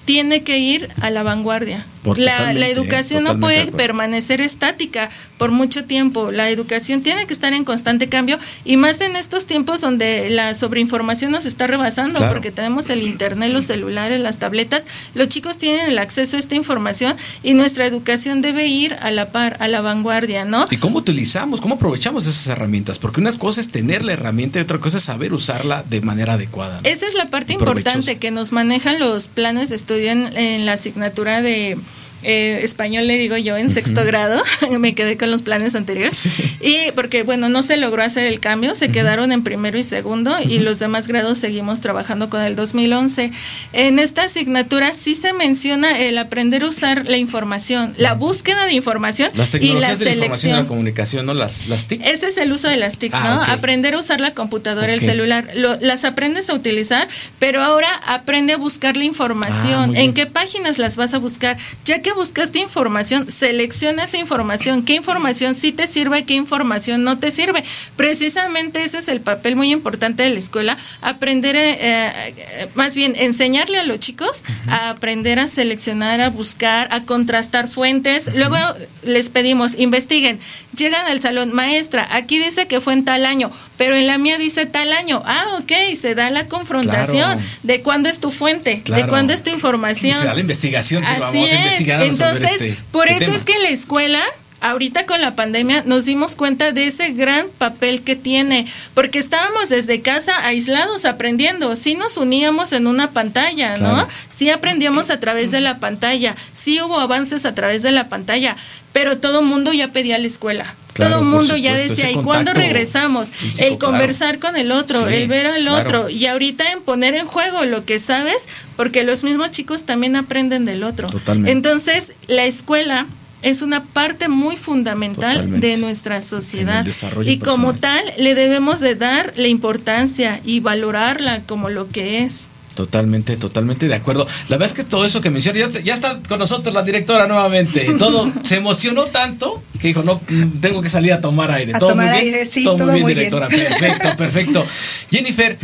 [0.05, 5.85] tiene que ir a la vanguardia la, la, educación no puede permanecer estática por mucho
[5.85, 6.31] tiempo.
[6.31, 10.53] La educación tiene que estar en constante cambio y más en estos tiempos donde la
[10.53, 14.85] sobreinformación nos está rebasando porque tenemos el internet, los celulares, las tabletas.
[15.15, 19.31] Los chicos tienen el acceso a esta información y nuestra educación debe ir a la
[19.31, 20.65] par, a la vanguardia, ¿no?
[20.69, 22.99] ¿Y cómo utilizamos, cómo aprovechamos esas herramientas?
[22.99, 26.33] Porque una cosa es tener la herramienta y otra cosa es saber usarla de manera
[26.33, 26.79] adecuada.
[26.83, 31.41] Esa es la parte importante que nos manejan los planes de estudio en la asignatura
[31.41, 31.77] de
[32.25, 34.41] eh, español le digo yo en sexto grado,
[34.79, 36.27] me quedé con los planes anteriores.
[36.59, 40.35] Y porque, bueno, no se logró hacer el cambio, se quedaron en primero y segundo
[40.43, 43.31] y los demás grados seguimos trabajando con el 2011.
[43.73, 48.73] En esta asignatura sí se menciona el aprender a usar la información, la búsqueda de
[48.73, 50.51] información y la selección.
[50.51, 51.33] De la, y la comunicación, ¿no?
[51.35, 52.01] Las, las TIC.
[52.03, 53.53] Ese es el uso de las TIC, ah, ¿no?
[53.53, 55.49] Aprender a usar la computadora, el celular.
[55.53, 57.07] las aprendes a utilizar,
[57.37, 59.93] pero ahora aprende a buscar la información.
[59.95, 61.57] Ah, ¿En qué páginas las vas a buscar?
[61.85, 67.19] Ya que buscaste información, selecciona esa información, qué información sí te sirve, qué información no
[67.19, 67.63] te sirve.
[67.95, 73.13] Precisamente ese es el papel muy importante de la escuela, aprender, eh, eh, más bien
[73.15, 78.35] enseñarle a los chicos a aprender a seleccionar, a buscar, a contrastar fuentes.
[78.35, 78.57] Luego
[79.03, 80.39] les pedimos, investiguen,
[80.75, 84.37] llegan al salón, maestra, aquí dice que fue en tal año, pero en la mía
[84.37, 85.21] dice tal año.
[85.25, 89.51] Ah, ok, se da la confrontación de cuándo es tu fuente, de cuándo es tu
[89.51, 90.17] información.
[90.17, 92.04] Se da la investigación, Así vamos a investigar.
[92.05, 94.21] Entonces, este, por este eso es que la escuela
[94.65, 99.69] ahorita con la pandemia nos dimos cuenta de ese gran papel que tiene, porque estábamos
[99.69, 104.07] desde casa aislados aprendiendo, sí nos uníamos en una pantalla, ¿no?
[104.27, 108.55] Sí aprendíamos a través de la pantalla, sí hubo avances a través de la pantalla,
[108.91, 110.73] pero todo el mundo ya pedía la escuela.
[110.95, 113.29] todo el mundo ya decía, ¿y cuándo regresamos?
[113.59, 117.65] el conversar con el otro, el ver al otro, y ahorita en poner en juego
[117.65, 121.07] lo que sabes, porque los mismos chicos también aprenden del otro.
[121.07, 121.51] Totalmente.
[121.51, 123.05] Entonces, la escuela
[123.45, 126.83] es una parte muy fundamental de nuestra sociedad
[127.23, 132.49] y como tal le debemos de dar la importancia y valorarla como lo que es.
[132.73, 134.25] Totalmente, totalmente de acuerdo.
[134.49, 137.85] La verdad es que todo eso que menciona, ya, está con nosotros la directora nuevamente.
[137.99, 140.19] Todo se emocionó tanto que dijo, no,
[140.59, 141.73] tengo que salir a tomar aire.
[141.75, 143.47] A tomar aire, sí, todo, muy bien, directora.
[143.47, 144.65] Perfecto, perfecto.
[145.11, 145.57] Jennifer,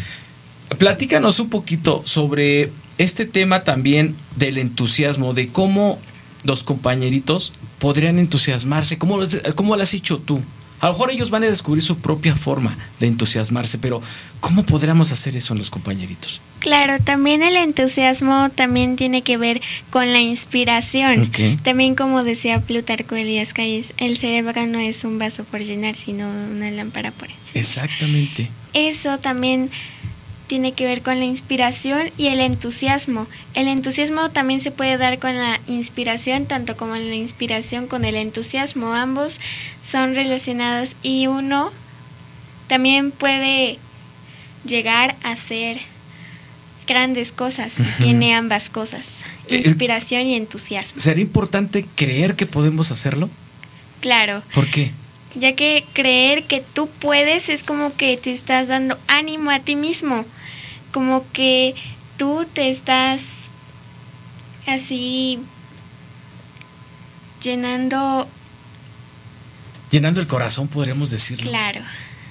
[0.78, 6.00] platícanos un poquito sobre este tema también del entusiasmo, de cómo
[6.44, 7.52] los compañeritos
[7.82, 8.98] podrían entusiasmarse?
[8.98, 9.20] ¿Cómo,
[9.56, 10.42] ¿Cómo lo has hecho tú?
[10.80, 14.02] A lo mejor ellos van a descubrir su propia forma de entusiasmarse, pero
[14.40, 16.42] ¿cómo podríamos hacer eso en los compañeritos?
[16.60, 21.32] Claro, también el entusiasmo también tiene que ver con la inspiración.
[21.64, 26.28] También como decía Plutarco Elías Calles, el cerebro no es un vaso por llenar, sino
[26.30, 27.52] una lámpara por encima.
[27.54, 28.50] Exactamente.
[28.74, 29.70] Eso también
[30.52, 33.26] tiene que ver con la inspiración y el entusiasmo.
[33.54, 38.18] El entusiasmo también se puede dar con la inspiración, tanto como la inspiración con el
[38.18, 38.94] entusiasmo.
[38.94, 39.40] Ambos
[39.90, 41.72] son relacionados y uno
[42.68, 43.80] también puede
[44.66, 45.80] llegar a hacer
[46.86, 47.72] grandes cosas.
[48.00, 49.06] Tiene ambas cosas,
[49.48, 51.00] eh, inspiración y entusiasmo.
[51.00, 53.30] ¿Sería importante creer que podemos hacerlo?
[54.02, 54.44] Claro.
[54.54, 54.92] ¿Por qué?
[55.34, 59.78] Ya que creer que tú puedes es como que te estás dando ánimo a ti
[59.78, 60.26] mismo
[60.92, 61.76] como que
[62.18, 63.22] tú te estás
[64.68, 65.40] así
[67.42, 68.28] llenando...
[69.90, 71.50] Llenando el corazón, podríamos decirlo.
[71.50, 71.82] Claro.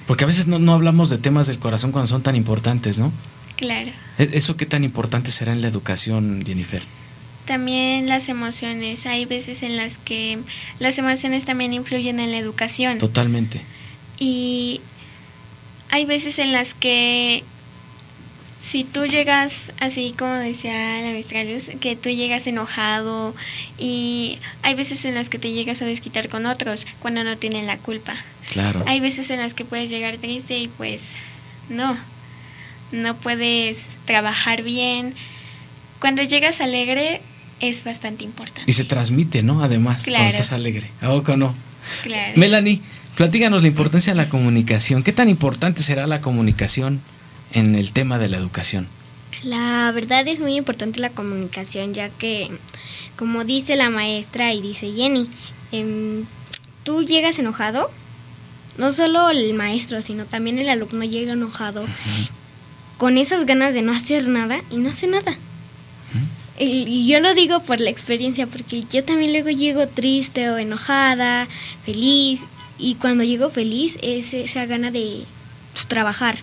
[0.07, 3.13] Porque a veces no, hablamos de temas del corazón cuando son tan importantes, ¿no?
[3.57, 3.91] Claro.
[4.19, 6.83] ¿E-, ¿Eso qué tan importante será en la educación, Jennifer?
[7.45, 9.07] También las emociones.
[9.07, 10.39] Hay veces en las que
[10.79, 12.99] las emociones también influyen en la educación.
[12.99, 13.61] Totalmente.
[14.19, 14.81] Y
[15.91, 17.45] hay veces en las que
[18.71, 23.35] si tú llegas así como decía la maestra Luz, que tú llegas enojado
[23.79, 27.67] y hay veces en las que te llegas a desquitar con otros cuando no tienen
[27.67, 28.15] la culpa.
[28.53, 28.85] Claro.
[28.87, 31.03] Hay veces en las que puedes llegar triste y pues
[31.69, 31.97] no,
[32.93, 35.15] no puedes trabajar bien.
[35.99, 37.21] Cuando llegas alegre
[37.59, 38.71] es bastante importante.
[38.71, 39.65] Y se transmite, ¿no?
[39.65, 40.89] Además, cuando estás alegre.
[41.01, 41.55] ¿A poco no?
[42.05, 42.35] Claro.
[42.37, 42.81] Melanie,
[43.17, 45.03] platíganos la importancia de la comunicación.
[45.03, 47.01] ¿Qué tan importante será la comunicación?
[47.53, 48.89] En el tema de la educación?
[49.43, 52.51] La verdad es muy importante la comunicación, ya que,
[53.17, 55.29] como dice la maestra y dice Jenny,
[55.73, 56.25] em,
[56.83, 57.91] tú llegas enojado,
[58.77, 61.85] no solo el maestro, sino también el alumno llega enojado,
[62.99, 65.37] con esas ganas de no hacer nada y no hace nada.
[66.59, 71.49] y, yo lo digo por la experiencia, porque yo también luego llego triste o enojada,
[71.87, 72.43] feliz,
[72.79, 75.25] y cuando llego feliz es esa gana de
[75.73, 76.37] pues, trabajar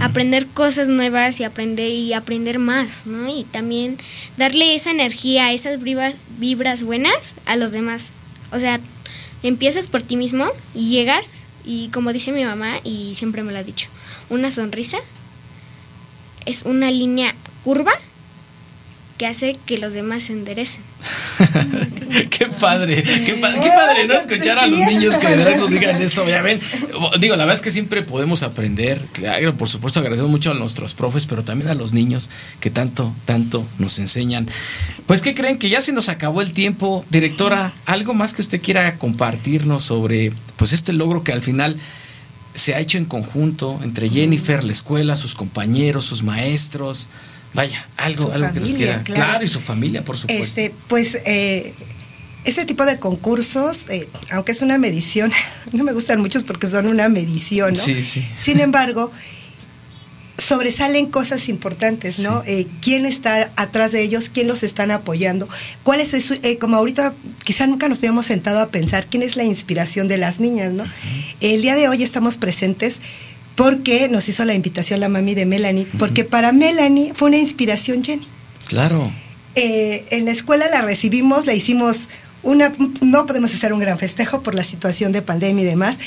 [0.00, 3.28] aprender cosas nuevas y aprender y aprender más, ¿no?
[3.28, 3.98] Y también
[4.36, 8.10] darle esa energía, esas vibras, vibras buenas a los demás.
[8.52, 8.80] O sea,
[9.42, 11.30] empiezas por ti mismo y llegas
[11.64, 13.88] y como dice mi mamá y siempre me lo ha dicho,
[14.28, 14.98] una sonrisa
[16.46, 17.92] es una línea curva
[19.18, 20.82] que hace que los demás se enderecen.
[22.30, 24.14] qué padre, qué, padre, ¿no?
[24.14, 26.28] Escuchar a los niños que de verdad nos digan esto.
[26.28, 26.60] Ya ven,
[27.18, 29.06] digo, la verdad es que siempre podemos aprender.
[29.12, 32.30] Claro, por supuesto, agradecemos mucho a nuestros profes, pero también a los niños
[32.60, 34.48] que tanto, tanto nos enseñan.
[35.06, 35.58] Pues, ¿qué creen?
[35.58, 37.04] Que ya se nos acabó el tiempo.
[37.10, 41.76] Directora, ¿algo más que usted quiera compartirnos sobre pues este logro que al final
[42.54, 47.08] se ha hecho en conjunto entre Jennifer, la escuela, sus compañeros, sus maestros?
[47.54, 49.02] Vaya, algo, algo que nos queda.
[49.02, 49.44] Claro.
[49.44, 50.42] y su familia, por supuesto.
[50.42, 51.74] Este, pues eh,
[52.44, 55.32] este tipo de concursos, eh, aunque es una medición,
[55.72, 57.80] no me gustan muchos porque son una medición, ¿no?
[57.80, 58.26] Sí, sí.
[58.36, 59.10] Sin embargo,
[60.38, 62.42] sobresalen cosas importantes, ¿no?
[62.46, 64.30] Eh, ¿Quién está atrás de ellos?
[64.32, 65.48] ¿Quién los están apoyando?
[65.82, 66.34] ¿Cuál es, eso?
[66.60, 67.12] como ahorita
[67.44, 70.84] quizá nunca nos habíamos sentado a pensar, quién es la inspiración de las niñas, ¿no?
[71.40, 73.00] El día de hoy estamos presentes
[73.60, 78.02] porque nos hizo la invitación la mami de Melanie, porque para Melanie fue una inspiración
[78.02, 78.26] Jenny.
[78.68, 79.12] Claro.
[79.54, 82.08] Eh, en la escuela la recibimos, la hicimos
[82.42, 85.98] una, no podemos hacer un gran festejo por la situación de pandemia y demás,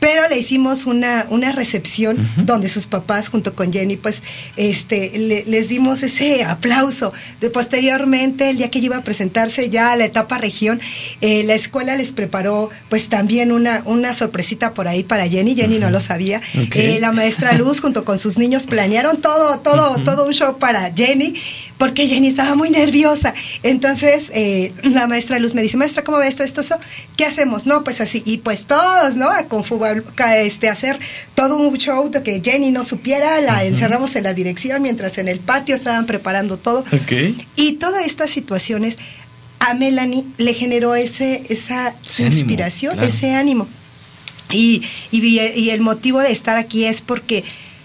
[0.00, 4.22] pero le hicimos una, una recepción donde sus papás junto con Jenny pues
[4.56, 9.96] este les dimos ese aplauso de posteriormente el día que iba a presentarse ya a
[9.96, 10.80] la etapa región
[11.20, 15.54] eh, la escuela les preparó pues también una, una sorpresita por ahí para Jenny.
[15.54, 16.40] Jenny no lo sabía.
[16.54, 20.92] Eh, la maestra Luz junto con sus niños planearon todo todo todo un show para
[20.94, 21.34] Jenny
[21.78, 23.34] porque Jenny estaba muy nerviosa.
[23.62, 26.78] Entonces eh, la maestra Luz me dice maestra cómo ve esto esto eso
[27.16, 29.44] qué hacemos no pues así y pues todos no a
[30.38, 30.98] este, hacer
[31.34, 35.28] todo un show de que Jenny no supiera, la encerramos en la dirección mientras en
[35.28, 36.84] el patio estaban preparando todo.
[37.56, 38.96] Y todas estas situaciones
[39.58, 43.68] a Melanie le generó ese, esa inspiración, ese ánimo.
[44.50, 47.42] Y, y, el motivo de estar aquí es porque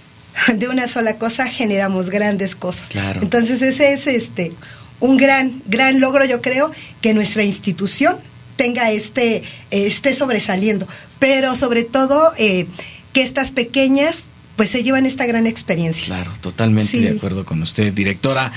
[0.55, 2.89] de una sola cosa generamos grandes cosas.
[3.21, 4.53] Entonces ese es este
[4.99, 8.17] un gran, gran logro, yo creo, que nuestra institución
[8.61, 9.41] tenga este,
[9.71, 10.87] esté sobresaliendo,
[11.17, 12.67] pero sobre todo eh,
[13.11, 16.05] que estas pequeñas pues se llevan esta gran experiencia.
[16.05, 18.51] Claro, totalmente de acuerdo con usted, directora.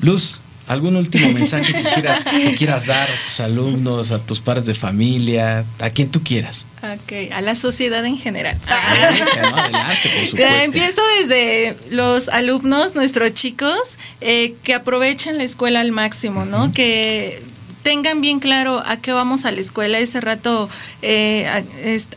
[0.00, 2.26] Luz, ¿algún último mensaje que quieras,
[2.58, 6.66] quieras dar a tus alumnos, a tus padres de familia, a quien tú quieras?
[6.82, 8.60] Ok, a la sociedad en general.
[8.68, 10.54] adelante, por supuesto.
[10.64, 16.70] Empiezo desde los alumnos, nuestros chicos, eh, que aprovechen la escuela al máximo, ¿no?
[16.74, 17.42] Que
[17.84, 19.98] tengan bien claro a qué vamos a la escuela.
[19.98, 20.68] Ese rato
[21.02, 21.62] eh,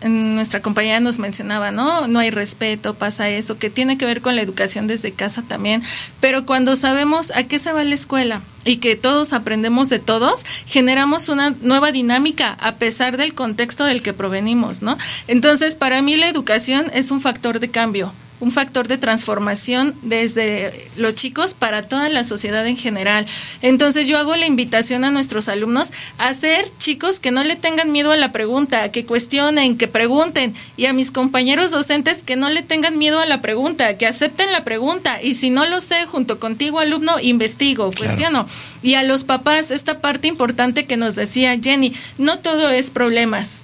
[0.05, 2.07] nuestra compañera nos mencionaba, ¿no?
[2.07, 5.83] No hay respeto, pasa eso, que tiene que ver con la educación desde casa también.
[6.21, 10.45] Pero cuando sabemos a qué se va la escuela y que todos aprendemos de todos,
[10.65, 14.97] generamos una nueva dinámica a pesar del contexto del que provenimos, ¿no?
[15.27, 20.89] Entonces, para mí la educación es un factor de cambio un factor de transformación desde
[20.95, 23.25] los chicos para toda la sociedad en general.
[23.61, 27.91] Entonces yo hago la invitación a nuestros alumnos a ser chicos que no le tengan
[27.91, 32.49] miedo a la pregunta, que cuestionen, que pregunten, y a mis compañeros docentes que no
[32.49, 36.05] le tengan miedo a la pregunta, que acepten la pregunta, y si no lo sé,
[36.05, 38.47] junto contigo alumno, investigo, cuestiono.
[38.83, 43.63] Y a los papás, esta parte importante que nos decía Jenny, no todo es problemas.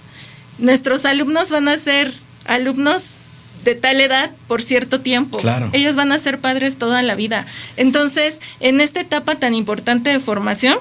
[0.58, 2.14] Nuestros alumnos van a ser
[2.46, 3.20] alumnos
[3.64, 5.38] de tal edad por cierto tiempo.
[5.74, 7.46] Ellos van a ser padres toda la vida.
[7.78, 10.78] Entonces, en esta etapa tan importante de formación,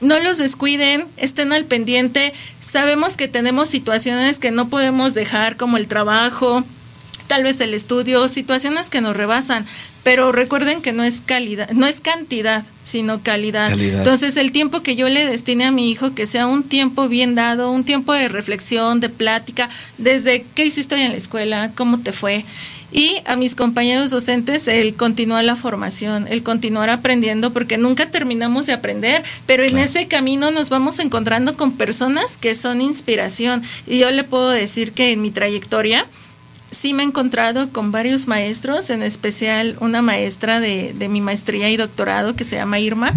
[0.00, 2.32] no los descuiden, estén al pendiente.
[2.60, 6.64] Sabemos que tenemos situaciones que no podemos dejar, como el trabajo,
[7.26, 9.66] tal vez el estudio, situaciones que nos rebasan,
[10.02, 13.72] pero recuerden que no es calidad, no es cantidad, sino calidad.
[13.72, 17.34] Entonces, el tiempo que yo le destine a mi hijo, que sea un tiempo bien
[17.34, 19.68] dado, un tiempo de reflexión, de plática,
[19.98, 22.44] desde qué hiciste hoy en la escuela, cómo te fue.
[22.92, 28.66] Y a mis compañeros docentes, el continuar la formación, el continuar aprendiendo, porque nunca terminamos
[28.66, 33.62] de aprender, pero en ese camino nos vamos encontrando con personas que son inspiración.
[33.88, 36.06] Y yo le puedo decir que en mi trayectoria,
[36.70, 41.70] sí me he encontrado con varios maestros, en especial una maestra de, de mi maestría
[41.70, 43.12] y doctorado que se llama Irma,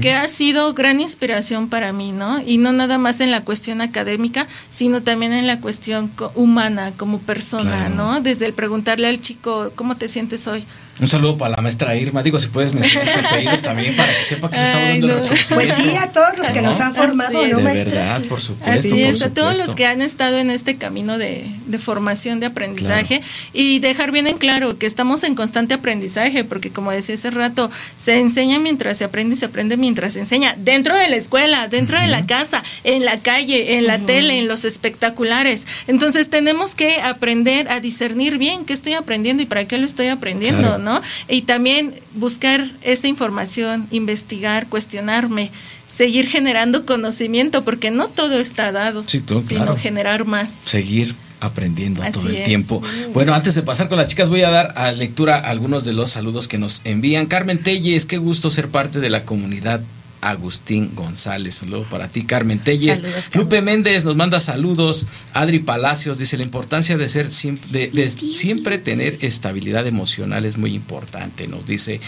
[0.00, 2.40] que ha sido gran inspiración para mí, ¿no?
[2.46, 7.18] Y no nada más en la cuestión académica, sino también en la cuestión humana, como
[7.18, 8.20] persona, ¿no?
[8.20, 10.64] Desde el preguntarle al chico, ¿cómo te sientes hoy?
[11.00, 12.22] Un saludo para la maestra Irma.
[12.22, 15.22] Digo, si puedes mencionar sus apellidos también para que sepa que se estamos dando no.
[15.54, 18.78] Pues sí, a todos los que nos han formado, ¿no, De verdad, por supuesto.
[18.78, 22.46] Así es, a todos los que han estado en este camino de, de formación, de
[22.46, 23.20] aprendizaje
[23.52, 27.70] y dejar bien en claro que estamos en constante aprendizaje, porque como decía hace rato,
[27.96, 30.54] se enseña mientras se aprende y se aprende mientras se enseña.
[30.58, 34.46] Dentro de la escuela, dentro de la casa, en la calle, en la tele, en
[34.46, 35.66] los espectaculares.
[35.88, 40.06] Entonces tenemos que aprender a discernir bien qué estoy aprendiendo y para qué lo estoy
[40.08, 40.78] aprendiendo.
[40.84, 41.00] ¿No?
[41.28, 45.50] Y también buscar esa información, investigar, cuestionarme,
[45.86, 50.52] seguir generando conocimiento, porque no todo está dado, sino generar más.
[50.64, 52.82] Seguir aprendiendo todo el tiempo.
[53.12, 56.10] Bueno, antes de pasar con las chicas, voy a dar a lectura algunos de los
[56.10, 57.26] saludos que nos envían.
[57.26, 59.80] Carmen Telles, qué gusto ser parte de la comunidad
[60.24, 61.56] Agustín González.
[61.56, 63.04] Saludos para ti, Carmen Telles.
[63.34, 65.06] Lupe Méndez nos manda saludos.
[65.34, 71.46] Adri Palacios dice: La importancia de ser de, siempre tener estabilidad emocional es muy importante.
[71.46, 72.00] Nos dice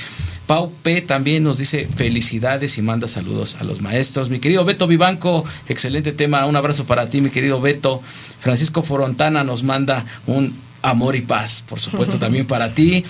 [0.46, 1.02] Pau P.
[1.02, 4.30] también nos dice felicidades y manda saludos a los maestros.
[4.30, 6.46] Mi querido Beto Vivanco, excelente tema.
[6.46, 8.02] Un abrazo para ti, mi querido Beto.
[8.38, 13.04] Francisco Forontana nos manda un amor y paz, por supuesto, también para ti.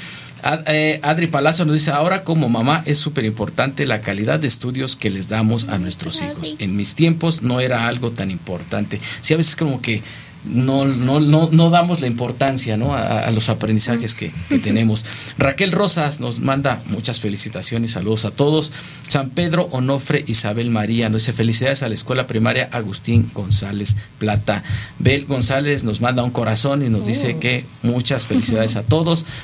[0.67, 4.97] Eh, Adri Palacio nos dice, ahora como mamá es súper importante la calidad de estudios
[4.97, 6.57] que les damos a nuestros hijos.
[6.59, 9.01] En mis tiempos no era algo tan importante.
[9.21, 10.03] Sí, a veces como que
[10.45, 12.95] no, no, no, no damos la importancia ¿no?
[12.95, 14.33] a, los aprendizajes que,
[14.63, 15.05] tenemos.
[15.39, 18.73] Raquel Rosas nos manda muchas felicitaciones, saludos a todos.
[19.07, 24.63] San Pedro Onofre Isabel María nos dice felicidades a la escuela primaria Agustín González Plata.
[24.99, 27.41] Bel González nos manda un corazón y nos dice oh.
[27.41, 29.27] que muchas felicidades a todos.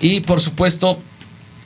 [0.00, 0.98] Y por supuesto,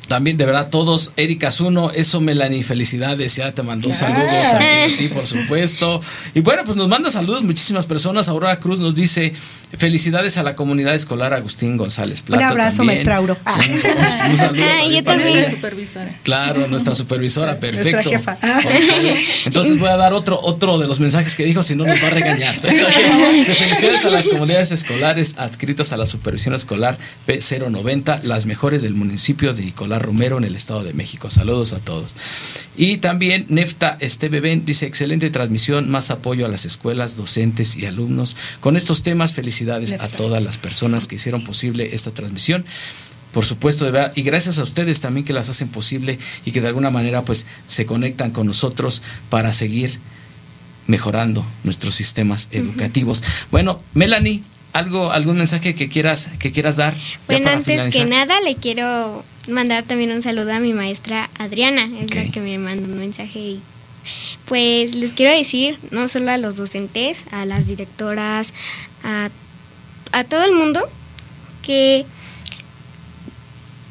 [0.07, 4.93] también, de verdad, todos, Erika Zuno, eso Melanie, felicidades, ya te mandó un saludo también
[4.93, 6.01] a ti, por supuesto.
[6.35, 8.29] Y bueno, pues nos manda saludos muchísimas personas.
[8.29, 9.33] Aurora Cruz nos dice
[9.77, 12.45] felicidades a la comunidad escolar Agustín González Plata.
[12.45, 13.37] Un abrazo, maestra Auro.
[13.47, 14.65] Un, saludo.
[14.91, 15.49] yo también.
[15.49, 16.13] supervisora.
[16.25, 18.11] Claro, nuestra supervisora, perfecto.
[19.45, 22.09] Entonces voy a dar otro, otro de los mensajes que dijo, si no nos va
[22.09, 22.55] a regañar.
[22.61, 26.99] felicidades a las comunidades escolares adscritas a la supervisión escolar
[27.29, 31.31] P090, las mejores del municipio de Nicolás Romero en el Estado de México.
[31.31, 32.15] Saludos a todos.
[32.77, 38.37] Y también Nefta Estebeben dice, excelente transmisión, más apoyo a las escuelas, docentes y alumnos.
[38.61, 42.65] Con estos temas, felicidades a todas las personas que hicieron posible esta transmisión
[43.33, 46.61] por supuesto, de verdad, y gracias a ustedes también que las hacen posible y que
[46.61, 50.01] de alguna manera pues se conectan con nosotros para seguir
[50.87, 53.23] mejorando nuestros sistemas educativos.
[53.53, 54.43] Bueno, Melanie,
[54.73, 56.95] algo algún mensaje que quieras que quieras dar
[57.27, 61.89] bueno antes que nada le quiero mandar también un saludo a mi maestra Adriana.
[62.01, 63.61] Es la que me mandó un mensaje y
[64.47, 68.53] pues les quiero decir no solo a los docentes a las directoras
[69.05, 69.29] a,
[70.13, 70.81] a todo el mundo
[71.63, 72.07] que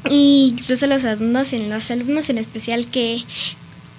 [0.08, 3.22] y incluso los alumnos en los alumnos en especial que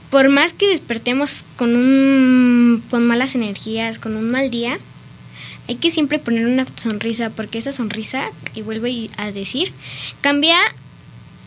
[0.10, 4.78] por más que despertemos con un con malas energías con un mal día
[5.68, 8.88] hay que siempre poner una sonrisa porque esa sonrisa, y vuelvo
[9.18, 9.72] a decir,
[10.22, 10.58] cambia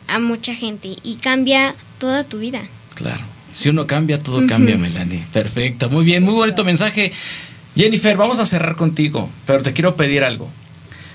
[0.08, 2.62] a mucha gente y cambia toda tu vida.
[2.94, 3.24] Claro.
[3.50, 5.24] Si uno cambia, todo cambia, Melanie.
[5.32, 5.88] Perfecto.
[5.88, 7.12] Muy bien, muy bonito mensaje.
[7.76, 10.50] Jennifer, vamos a cerrar contigo, pero te quiero pedir algo.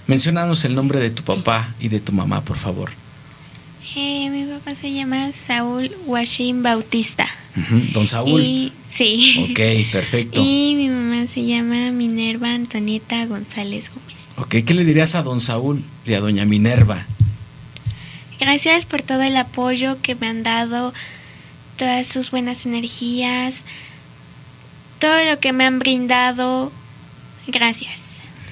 [0.07, 2.91] Mencionanos el nombre de tu papá y de tu mamá, por favor.
[3.95, 7.27] Eh, mi papá se llama Saúl Washim Bautista.
[7.93, 8.71] Don Saúl.
[8.95, 9.49] Sí.
[9.51, 10.41] Ok, perfecto.
[10.41, 14.17] Y mi mamá se llama Minerva Antonieta González Gómez.
[14.37, 17.05] Ok, ¿qué le dirías a don Saúl y a doña Minerva?
[18.39, 20.93] Gracias por todo el apoyo que me han dado,
[21.77, 23.55] todas sus buenas energías,
[24.99, 26.71] todo lo que me han brindado.
[27.47, 28.08] Gracias.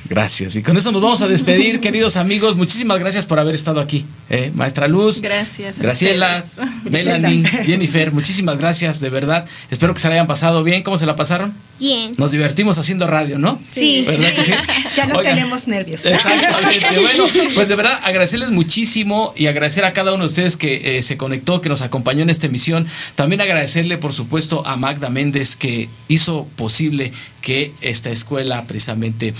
[0.10, 0.56] Gracias.
[0.56, 2.56] Y con eso nos vamos a despedir, queridos amigos.
[2.56, 4.06] Muchísimas gracias por haber estado aquí.
[4.30, 4.52] ¿eh?
[4.54, 5.22] Maestra Luz.
[5.22, 5.80] Gracias.
[5.80, 6.44] Graciela,
[6.90, 9.46] Melanie, Jennifer, muchísimas gracias, de verdad.
[9.70, 10.84] Espero que se la hayan pasado bien.
[10.84, 11.54] ¿Cómo se la pasaron?
[11.80, 12.14] Bien.
[12.18, 13.60] Nos divertimos haciendo radio, ¿no?
[13.64, 14.04] Sí.
[14.08, 14.52] ¿Verdad que sí?
[14.96, 16.06] ya no tenemos nervios.
[16.06, 17.00] Exactamente.
[17.00, 21.04] bueno, pues de verdad agradecerles muchísimo y agradecer a cada uno de ustedes que eh,
[21.04, 22.88] se conectó, que nos acompañó en esta emisión.
[23.16, 29.34] También agradecerle, por supuesto, a Magda Méndez que hizo posible que esta escuela precisamente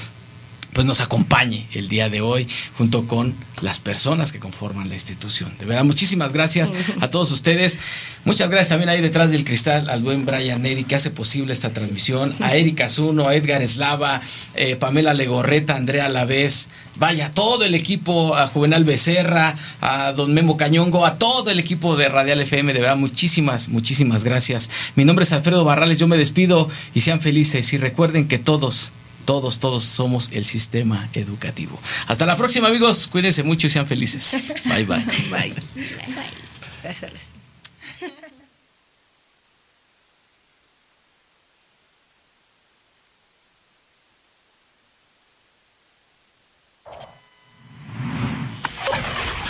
[0.78, 2.48] pues nos acompañe el día de hoy
[2.78, 5.52] junto con las personas que conforman la institución.
[5.58, 6.72] De verdad, muchísimas gracias
[7.02, 7.80] a todos ustedes.
[8.26, 11.74] Muchas gracias también ahí detrás del cristal al buen Brian Neri que hace posible esta
[11.74, 14.22] transmisión, a Erika Zuno, a Edgar Eslava,
[14.54, 20.58] eh, Pamela Legorreta, Andrea Lavés, vaya, todo el equipo, a Juvenal Becerra, a don Memo
[20.58, 24.70] Cañongo, a todo el equipo de Radial FM, de verdad, muchísimas, muchísimas gracias.
[24.94, 28.92] Mi nombre es Alfredo Barrales, yo me despido y sean felices y recuerden que todos
[29.28, 31.78] todos, todos somos el sistema educativo.
[32.08, 33.08] Hasta la próxima, amigos.
[33.08, 34.56] Cuídense mucho y sean felices.
[34.64, 35.04] Bye, bye.
[35.30, 35.30] Bye.
[35.30, 35.54] bye.
[36.82, 37.12] Gracias.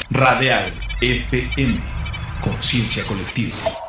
[0.09, 1.80] Radial FM.
[2.41, 3.86] Conciencia colectiva.